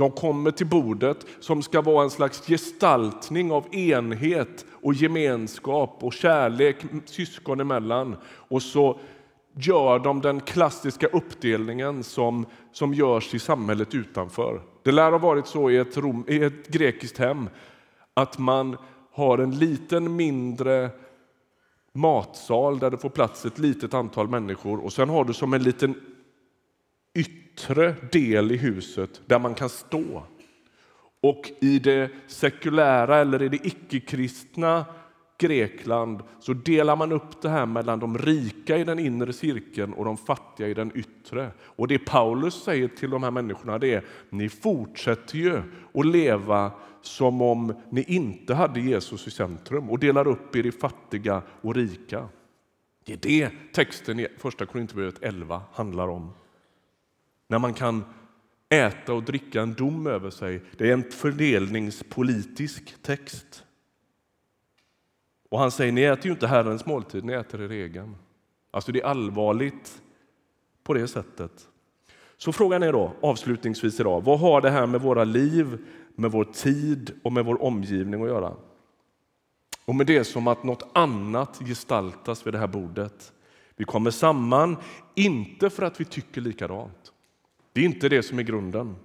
De 0.00 0.10
kommer 0.10 0.50
till 0.50 0.66
bordet 0.66 1.26
som 1.40 1.62
ska 1.62 1.80
vara 1.80 2.04
en 2.04 2.10
slags 2.10 2.46
gestaltning 2.46 3.52
av 3.52 3.74
enhet 3.74 4.64
och 4.70 4.94
gemenskap 4.94 5.98
och 6.00 6.12
kärlek 6.12 6.76
syskon 7.04 7.60
emellan. 7.60 8.16
Och 8.24 8.62
så 8.62 9.00
gör 9.54 9.98
de 9.98 10.20
den 10.20 10.40
klassiska 10.40 11.06
uppdelningen 11.06 12.04
som, 12.04 12.46
som 12.72 12.94
görs 12.94 13.34
i 13.34 13.38
samhället 13.38 13.94
utanför. 13.94 14.60
Det 14.82 14.92
lär 14.92 15.10
ha 15.10 15.18
varit 15.18 15.46
så 15.46 15.70
i 15.70 15.76
ett, 15.76 15.96
rom, 15.96 16.24
i 16.28 16.42
ett 16.42 16.68
grekiskt 16.68 17.18
hem 17.18 17.48
att 18.14 18.38
man 18.38 18.76
har 19.12 19.38
en 19.38 19.58
liten 19.58 20.16
mindre 20.16 20.90
matsal 21.92 22.78
där 22.78 22.90
det 22.90 22.98
får 22.98 23.10
plats 23.10 23.46
ett 23.46 23.58
litet 23.58 23.94
antal 23.94 24.28
människor 24.28 24.84
och 24.84 24.92
sen 24.92 25.08
har 25.08 25.24
du 25.24 25.32
som 25.32 25.54
en 25.54 25.62
liten 25.62 25.94
yttre 27.14 27.39
yttre 27.52 27.94
del 28.12 28.52
i 28.52 28.56
huset 28.56 29.20
där 29.26 29.38
man 29.38 29.54
kan 29.54 29.68
stå. 29.68 30.22
Och 31.22 31.50
i 31.60 31.78
det 31.78 32.10
sekulära 32.26 33.16
eller 33.16 33.42
i 33.42 33.48
det 33.48 33.66
icke-kristna 33.66 34.84
Grekland 35.38 36.22
så 36.40 36.52
delar 36.52 36.96
man 36.96 37.12
upp 37.12 37.42
det 37.42 37.48
här 37.48 37.66
mellan 37.66 37.98
de 37.98 38.18
rika 38.18 38.76
i 38.76 38.84
den 38.84 38.98
inre 38.98 39.32
cirkeln 39.32 39.92
och 39.92 40.04
de 40.04 40.16
fattiga 40.16 40.68
i 40.68 40.74
den 40.74 40.92
yttre. 40.94 41.50
Och 41.62 41.88
det 41.88 41.98
Paulus 41.98 42.62
säger 42.62 42.88
till 42.88 43.10
de 43.10 43.22
här 43.22 43.30
människorna 43.30 43.78
det 43.78 43.94
är 43.94 44.04
ni 44.30 44.48
fortsätter 44.48 45.38
ju 45.38 45.62
att 45.94 46.06
leva 46.06 46.72
som 47.02 47.42
om 47.42 47.74
ni 47.90 48.02
inte 48.02 48.54
hade 48.54 48.80
Jesus 48.80 49.26
i 49.26 49.30
centrum 49.30 49.90
och 49.90 49.98
delar 49.98 50.28
upp 50.28 50.56
er 50.56 50.66
i 50.66 50.72
fattiga 50.72 51.42
och 51.60 51.74
rika. 51.74 52.28
Det 53.04 53.12
är 53.12 53.16
det 53.16 53.50
texten 53.72 54.20
i 54.20 54.26
Första 54.38 54.66
Korinthierbrevet 54.66 55.22
11 55.22 55.62
handlar 55.72 56.08
om. 56.08 56.32
När 57.50 57.58
man 57.58 57.74
kan 57.74 58.04
äta 58.68 59.12
och 59.12 59.22
dricka 59.22 59.62
en 59.62 59.74
dom 59.74 60.06
över 60.06 60.30
sig. 60.30 60.62
Det 60.78 60.88
är 60.88 60.92
en 60.92 61.10
fördelningspolitisk 61.10 63.02
text. 63.02 63.64
Och 65.48 65.58
han 65.58 65.70
säger, 65.70 65.92
ni 65.92 66.02
äter 66.02 66.26
ju 66.26 66.32
inte 66.32 66.46
Herrens 66.46 66.86
måltid, 66.86 67.24
ni 67.24 67.32
äter 67.32 67.62
er 67.62 67.70
egen. 67.70 68.16
Alltså 68.70 68.92
det 68.92 69.00
är 69.00 69.06
allvarligt 69.06 70.02
på 70.82 70.94
det 70.94 71.08
sättet. 71.08 71.68
Så 72.36 72.52
frågan 72.52 72.82
är 72.82 72.92
då, 72.92 73.12
avslutningsvis 73.20 74.00
idag, 74.00 74.20
vad 74.24 74.40
har 74.40 74.60
det 74.60 74.70
här 74.70 74.86
med 74.86 75.00
våra 75.00 75.24
liv, 75.24 75.78
med 76.14 76.30
vår 76.30 76.44
tid 76.44 77.20
och 77.22 77.32
med 77.32 77.44
vår 77.44 77.62
omgivning 77.62 78.22
att 78.22 78.28
göra? 78.28 78.54
Och 79.84 79.94
med 79.94 80.06
det 80.06 80.24
som 80.24 80.48
att 80.48 80.64
något 80.64 80.90
annat 80.94 81.58
gestaltas 81.58 82.46
vid 82.46 82.54
det 82.54 82.58
här 82.58 82.66
bordet. 82.66 83.32
Vi 83.76 83.84
kommer 83.84 84.10
samman, 84.10 84.76
inte 85.14 85.70
för 85.70 85.82
att 85.82 86.00
vi 86.00 86.04
tycker 86.04 86.40
likadant. 86.40 87.12
Det 87.72 87.80
är 87.80 87.84
inte 87.84 88.08
det 88.08 88.22
som 88.22 88.38
är 88.38 88.42
grunden. 88.42 88.96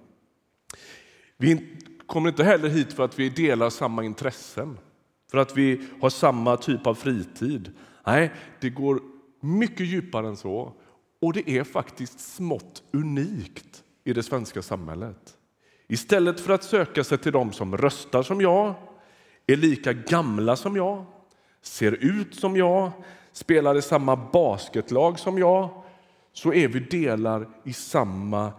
Vi 1.36 1.76
kommer 2.06 2.28
inte 2.28 2.44
heller 2.44 2.68
hit 2.68 2.92
för 2.92 3.04
att 3.04 3.18
vi 3.18 3.28
delar 3.28 3.70
samma 3.70 4.04
intressen, 4.04 4.78
för 5.30 5.38
att 5.38 5.56
vi 5.56 5.86
har 6.00 6.10
samma 6.10 6.56
typ 6.56 6.86
av 6.86 6.94
fritid. 6.94 7.72
Nej, 8.06 8.32
det 8.60 8.70
går 8.70 9.00
mycket 9.40 9.86
djupare 9.86 10.28
än 10.28 10.36
så. 10.36 10.72
Och 11.20 11.32
det 11.32 11.50
är 11.50 11.64
faktiskt 11.64 12.20
smått 12.20 12.82
unikt 12.92 13.84
i 14.04 14.12
det 14.12 14.22
svenska 14.22 14.62
samhället. 14.62 15.36
Istället 15.88 16.40
för 16.40 16.52
att 16.52 16.64
söka 16.64 17.04
sig 17.04 17.18
till 17.18 17.32
dem 17.32 17.52
som 17.52 17.76
röstar 17.76 18.22
som 18.22 18.40
jag, 18.40 18.74
är 19.46 19.56
lika 19.56 19.92
gamla 19.92 20.56
som 20.56 20.76
jag, 20.76 21.04
ser 21.62 21.92
ut 21.92 22.34
som 22.34 22.56
jag, 22.56 22.90
spelar 23.32 23.74
i 23.76 23.82
samma 23.82 24.16
basketlag 24.16 25.18
som 25.18 25.38
jag, 25.38 25.82
så 26.36 26.52
är 26.52 26.68
vi 26.68 26.80
delar 26.80 27.48
i 27.64 27.72
samma 27.72 28.52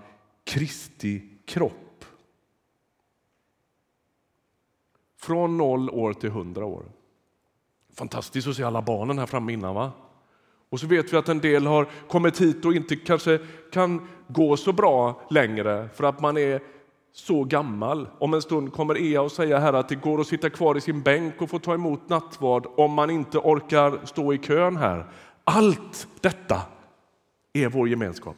Kristi 0.44 1.22
kropp. 1.46 2.06
Från 5.20 5.58
noll 5.58 5.90
år 5.90 6.14
till 6.14 6.30
hundra 6.30 6.66
år. 6.66 6.84
Fantastiskt 7.94 8.48
att 8.48 8.56
se 8.56 8.64
alla 8.64 8.82
barnen 8.82 9.20
här 9.20 9.26
framme 9.26 9.54
innan. 9.54 9.76
va? 9.76 9.92
Och 10.70 10.80
så 10.80 10.88
vet 10.88 11.14
vi 11.14 11.18
att 11.18 11.30
en 11.30 11.40
del 11.40 11.66
har 11.68 11.88
kommit 12.08 12.42
hit 12.42 12.66
och 12.66 12.74
inte 12.74 12.96
kanske 12.96 13.40
kan 13.72 14.08
gå 14.28 14.58
så 14.58 14.74
bra 14.74 15.22
längre 15.30 15.90
för 15.94 16.04
att 16.04 16.22
man 16.22 16.38
är 16.38 16.62
så 17.14 17.44
gammal. 17.44 18.10
Om 18.20 18.34
en 18.34 18.42
stund 18.42 18.74
kommer 18.74 19.02
Ea 19.02 19.22
och 19.22 19.32
säga 19.32 19.60
här 19.60 19.74
att 19.74 19.90
det 19.90 19.96
går 19.96 20.22
att 20.22 20.28
sitta 20.28 20.50
kvar 20.50 20.78
i 20.78 20.82
sin 20.82 21.02
bänk 21.02 21.42
och 21.42 21.50
få 21.50 21.60
ta 21.60 21.74
emot 21.74 22.10
nattvard 22.10 22.68
om 22.78 22.94
man 22.94 23.10
inte 23.10 23.38
orkar 23.38 24.06
stå 24.06 24.34
i 24.34 24.38
kön 24.38 24.78
här. 24.78 25.06
Allt 25.44 26.08
detta 26.22 26.62
är 27.54 27.70
vår 27.70 27.90
gemenskap. 27.90 28.36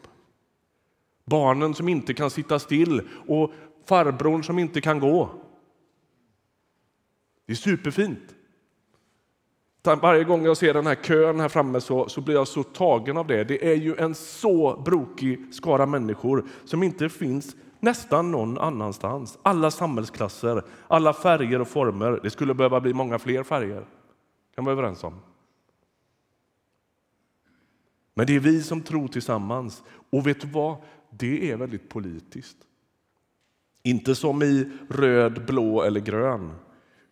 Barnen 1.26 1.74
som 1.74 1.90
inte 1.90 2.14
kan 2.14 2.30
sitta 2.30 2.60
still 2.60 3.02
och 3.28 3.52
farbrorn 3.86 4.44
som 4.44 4.60
inte 4.60 4.82
kan 4.82 5.00
gå. 5.00 5.30
Det 7.46 7.54
är 7.54 7.56
superfint. 7.56 8.36
Varje 9.84 10.24
gång 10.24 10.46
jag 10.46 10.58
ser 10.58 10.74
den 10.74 10.88
här 10.88 10.96
kön 10.96 11.40
här 11.40 11.50
framme 11.50 11.82
så, 11.82 12.10
så 12.10 12.22
blir 12.22 12.36
jag 12.36 12.48
så 12.48 12.64
tagen 12.64 13.18
av 13.18 13.28
det. 13.28 13.44
Det 13.44 13.72
är 13.72 13.76
ju 13.76 13.96
en 13.96 14.16
så 14.16 14.82
brokig 14.86 15.54
skara 15.54 15.86
människor 15.86 16.46
som 16.66 16.84
inte 16.84 17.10
finns 17.10 17.56
nästan 17.80 18.32
någon 18.32 18.58
annanstans. 18.58 19.40
Alla 19.42 19.72
samhällsklasser, 19.72 20.64
alla 20.88 21.14
färger 21.14 21.62
och 21.62 21.68
former. 21.68 22.20
Det 22.24 22.30
skulle 22.30 22.54
behöva 22.54 22.82
bli 22.82 22.94
många 22.94 23.20
fler 23.20 23.44
färger. 23.44 23.86
kan 24.56 24.66
vara 24.66 24.74
överens 24.74 25.04
om. 25.04 25.20
Men 28.20 28.28
det 28.28 28.36
är 28.36 28.40
vi 28.40 28.64
som 28.64 28.82
tror 28.82 29.08
tillsammans. 29.08 29.84
Och 30.10 30.28
vet 30.28 30.42
du 30.42 30.48
vad? 30.48 30.78
Det 31.10 31.52
är 31.52 31.58
väldigt 31.58 31.90
politiskt. 31.90 32.58
Inte 33.84 34.16
som 34.16 34.44
i 34.44 34.72
röd, 34.90 35.46
blå 35.46 35.82
eller 35.82 36.00
grön, 36.00 36.56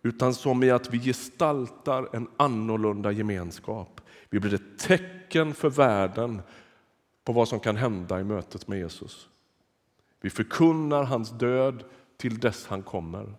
utan 0.02 0.34
som 0.34 0.62
i 0.62 0.70
att 0.70 0.94
vi 0.94 0.98
gestaltar 0.98 2.08
en 2.12 2.28
annorlunda 2.36 3.12
gemenskap. 3.12 4.00
Vi 4.30 4.40
blir 4.40 4.54
ett 4.54 4.78
tecken 4.78 5.54
för 5.54 5.70
världen 5.70 6.42
på 7.24 7.32
vad 7.32 7.48
som 7.48 7.60
kan 7.60 7.76
hända 7.76 8.20
i 8.20 8.24
mötet 8.24 8.68
med 8.68 8.78
Jesus. 8.78 9.28
Vi 10.20 10.30
förkunnar 10.30 11.04
hans 11.04 11.30
död 11.30 11.84
till 12.16 12.38
dess 12.38 12.66
han 12.66 12.82
kommer. 12.82 13.34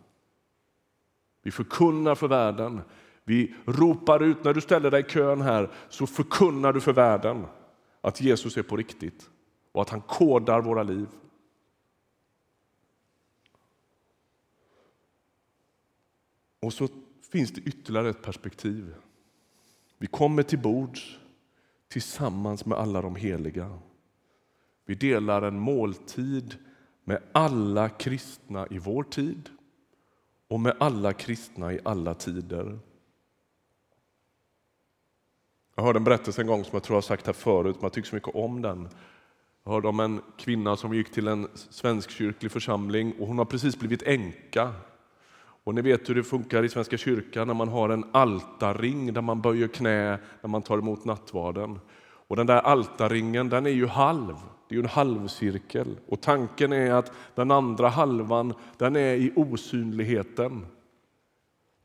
Vi 1.43 1.51
förkunnar 1.51 2.15
för 2.15 2.27
världen. 2.27 2.81
Vi 3.23 3.55
ropar 3.65 4.23
ut, 4.23 4.43
när 4.43 4.53
du 4.53 4.61
ställer 4.61 4.91
dig 4.91 5.01
i 5.01 5.09
kön 5.09 5.41
här, 5.41 5.69
så 5.89 6.07
förkunnar 6.07 6.73
du 6.73 6.81
för 6.81 6.93
världen 6.93 7.45
att 8.01 8.21
Jesus 8.21 8.57
är 8.57 8.63
på 8.63 8.77
riktigt 8.77 9.29
och 9.71 9.81
att 9.81 9.89
han 9.89 10.01
kodar 10.01 10.61
våra 10.61 10.83
liv. 10.83 11.07
Och 16.59 16.73
så 16.73 16.87
finns 17.31 17.51
det 17.51 17.61
ytterligare 17.61 18.09
ett 18.09 18.21
perspektiv. 18.21 18.95
Vi 19.97 20.07
kommer 20.07 20.43
till 20.43 20.59
bords 20.59 21.19
tillsammans 21.87 22.65
med 22.65 22.77
alla 22.77 23.01
de 23.01 23.15
heliga. 23.15 23.79
Vi 24.85 24.95
delar 24.95 25.41
en 25.41 25.59
måltid 25.59 26.57
med 27.03 27.23
alla 27.31 27.89
kristna 27.89 28.67
i 28.67 28.77
vår 28.77 29.03
tid 29.03 29.49
och 30.47 30.59
med 30.59 30.75
alla 30.79 31.13
kristna 31.13 31.73
i 31.73 31.79
alla 31.83 32.13
tider. 32.13 32.79
Jag 35.79 35.83
hörde 35.83 35.99
en 35.99 36.03
berättelse 36.03 36.41
en 36.41 36.47
gång 36.47 36.63
som 36.63 36.69
jag 36.73 36.83
tror 36.83 36.95
jag 36.97 37.03
sagt 37.03 37.25
här 37.25 37.33
förut, 37.33 37.75
men 37.75 37.83
jag 37.83 37.93
tycker 37.93 38.09
så 38.09 38.15
mycket 38.15 38.35
om 38.35 38.61
den. 38.61 38.89
Jag 39.63 39.71
hörde 39.71 39.87
om 39.87 39.99
en 39.99 40.21
kvinna 40.37 40.75
som 40.75 40.93
gick 40.93 41.11
till 41.11 41.27
en 41.27 41.47
svensk 41.53 42.09
kyrklig 42.09 42.51
församling 42.51 43.13
och 43.19 43.27
hon 43.27 43.37
har 43.37 43.45
precis 43.45 43.79
blivit 43.79 44.01
änka. 44.01 44.73
Och 45.63 45.75
ni 45.75 45.81
vet 45.81 46.09
hur 46.09 46.15
det 46.15 46.23
funkar 46.23 46.63
i 46.63 46.69
Svenska 46.69 46.97
kyrkan 46.97 47.47
när 47.47 47.53
man 47.53 47.67
har 47.67 47.89
en 47.89 48.05
altarring 48.11 49.13
där 49.13 49.21
man 49.21 49.41
böjer 49.41 49.67
knä 49.67 50.19
när 50.41 50.47
man 50.47 50.61
tar 50.61 50.77
emot 50.77 51.05
nattvarden. 51.05 51.79
Och 51.99 52.35
den 52.35 52.47
där 52.47 52.61
altarringen 52.61 53.49
den 53.49 53.65
är 53.65 53.69
ju 53.69 53.87
halv, 53.87 54.35
det 54.69 54.75
är 54.75 54.77
ju 54.77 54.83
en 54.83 54.89
halvcirkel. 54.89 55.97
Och 56.07 56.21
tanken 56.21 56.73
är 56.73 56.91
att 56.91 57.11
den 57.35 57.51
andra 57.51 57.89
halvan 57.89 58.53
den 58.77 58.95
är 58.95 59.15
i 59.15 59.31
osynligheten. 59.35 60.65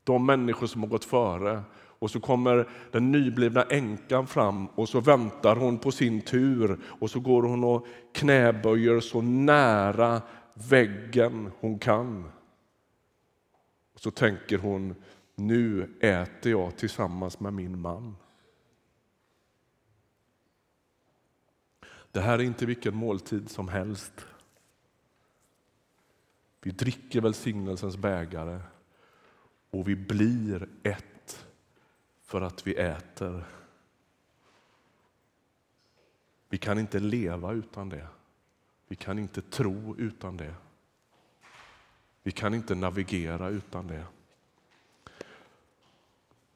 De 0.03 0.25
människor 0.25 0.67
som 0.67 0.81
har 0.81 0.89
gått 0.89 1.05
före. 1.05 1.63
Och 1.99 2.11
så 2.11 2.19
kommer 2.19 2.69
den 2.91 3.11
nyblivna 3.11 3.63
änkan 3.63 4.27
fram 4.27 4.67
och 4.67 4.89
så 4.89 4.99
väntar 4.99 5.55
hon 5.55 5.77
på 5.77 5.91
sin 5.91 6.21
tur 6.21 6.79
och 6.85 7.11
så 7.11 7.19
går 7.19 7.43
hon 7.43 7.63
och 7.63 7.87
knäböjer 8.13 8.99
så 8.99 9.21
nära 9.21 10.21
väggen 10.53 11.51
hon 11.59 11.79
kan. 11.79 12.31
Och 13.93 13.99
så 13.99 14.11
tänker 14.11 14.57
hon, 14.57 14.95
nu 15.35 15.95
äter 15.99 16.51
jag 16.51 16.77
tillsammans 16.77 17.39
med 17.39 17.53
min 17.53 17.79
man. 17.79 18.15
Det 22.11 22.21
här 22.21 22.39
är 22.39 22.43
inte 22.43 22.65
vilken 22.65 22.95
måltid 22.95 23.49
som 23.49 23.67
helst. 23.67 24.25
Vi 26.61 26.71
dricker 26.71 27.21
välsignelsens 27.21 27.97
bägare 27.97 28.59
och 29.69 29.87
vi 29.87 29.95
blir 29.95 30.69
ett 30.83 31.14
för 32.25 32.41
att 32.41 32.67
vi 32.67 32.73
äter. 32.75 33.45
Vi 36.49 36.57
kan 36.57 36.79
inte 36.79 36.99
leva 36.99 37.51
utan 37.51 37.89
det. 37.89 38.07
Vi 38.87 38.95
kan 38.95 39.19
inte 39.19 39.41
tro 39.41 39.95
utan 39.97 40.37
det. 40.37 40.55
Vi 42.23 42.31
kan 42.31 42.53
inte 42.53 42.75
navigera 42.75 43.49
utan 43.49 43.87
det. 43.87 44.05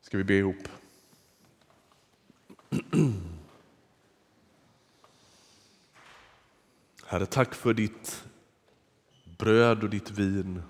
Ska 0.01 0.17
vi 0.17 0.23
be 0.23 0.33
ihop? 0.33 0.67
Herre, 7.05 7.25
tack 7.25 7.55
för 7.55 7.73
ditt 7.73 8.25
bröd 9.37 9.83
och 9.83 9.89
ditt 9.89 10.11
vin. 10.11 10.61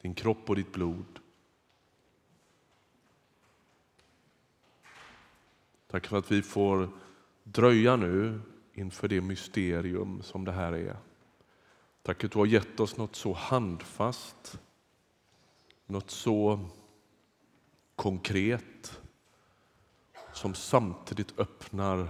Din 0.00 0.14
kropp 0.14 0.50
och 0.50 0.56
ditt 0.56 0.72
blod. 0.72 1.20
Tack 5.86 6.06
för 6.06 6.18
att 6.18 6.32
vi 6.32 6.42
får 6.42 6.88
dröja 7.42 7.96
nu 7.96 8.40
inför 8.72 9.08
det 9.08 9.20
mysterium 9.20 10.22
som 10.22 10.44
det 10.44 10.52
här 10.52 10.72
är. 10.72 10.96
Tack 12.02 12.24
att 12.24 12.32
du 12.32 12.38
har 12.38 12.46
gett 12.46 12.80
oss 12.80 12.96
något 12.96 13.16
så 13.16 13.32
handfast, 13.32 14.60
något 15.86 16.10
så 16.10 16.60
konkret 17.96 19.00
som 20.32 20.54
samtidigt 20.54 21.38
öppnar 21.38 22.08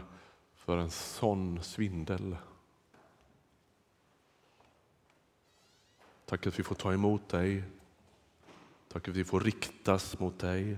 för 0.54 0.78
en 0.78 0.90
sån 0.90 1.62
svindel. 1.62 2.36
Tack 6.24 6.46
att 6.46 6.58
vi 6.58 6.62
får 6.62 6.74
ta 6.74 6.92
emot 6.92 7.28
dig. 7.28 7.62
Tack 8.88 9.08
att 9.08 9.16
vi 9.16 9.24
får 9.24 9.40
riktas 9.40 10.18
mot 10.18 10.38
dig. 10.38 10.76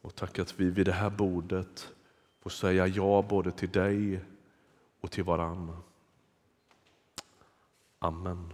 Och 0.00 0.14
tack 0.14 0.38
att 0.38 0.60
vi 0.60 0.70
vid 0.70 0.86
det 0.86 0.92
här 0.92 1.10
bordet 1.10 1.92
får 2.40 2.50
säga 2.50 2.86
ja 2.86 3.24
både 3.28 3.52
till 3.52 3.70
dig 3.70 4.20
och 5.00 5.10
till 5.10 5.24
varann. 5.24 5.76
Amen. 7.98 8.52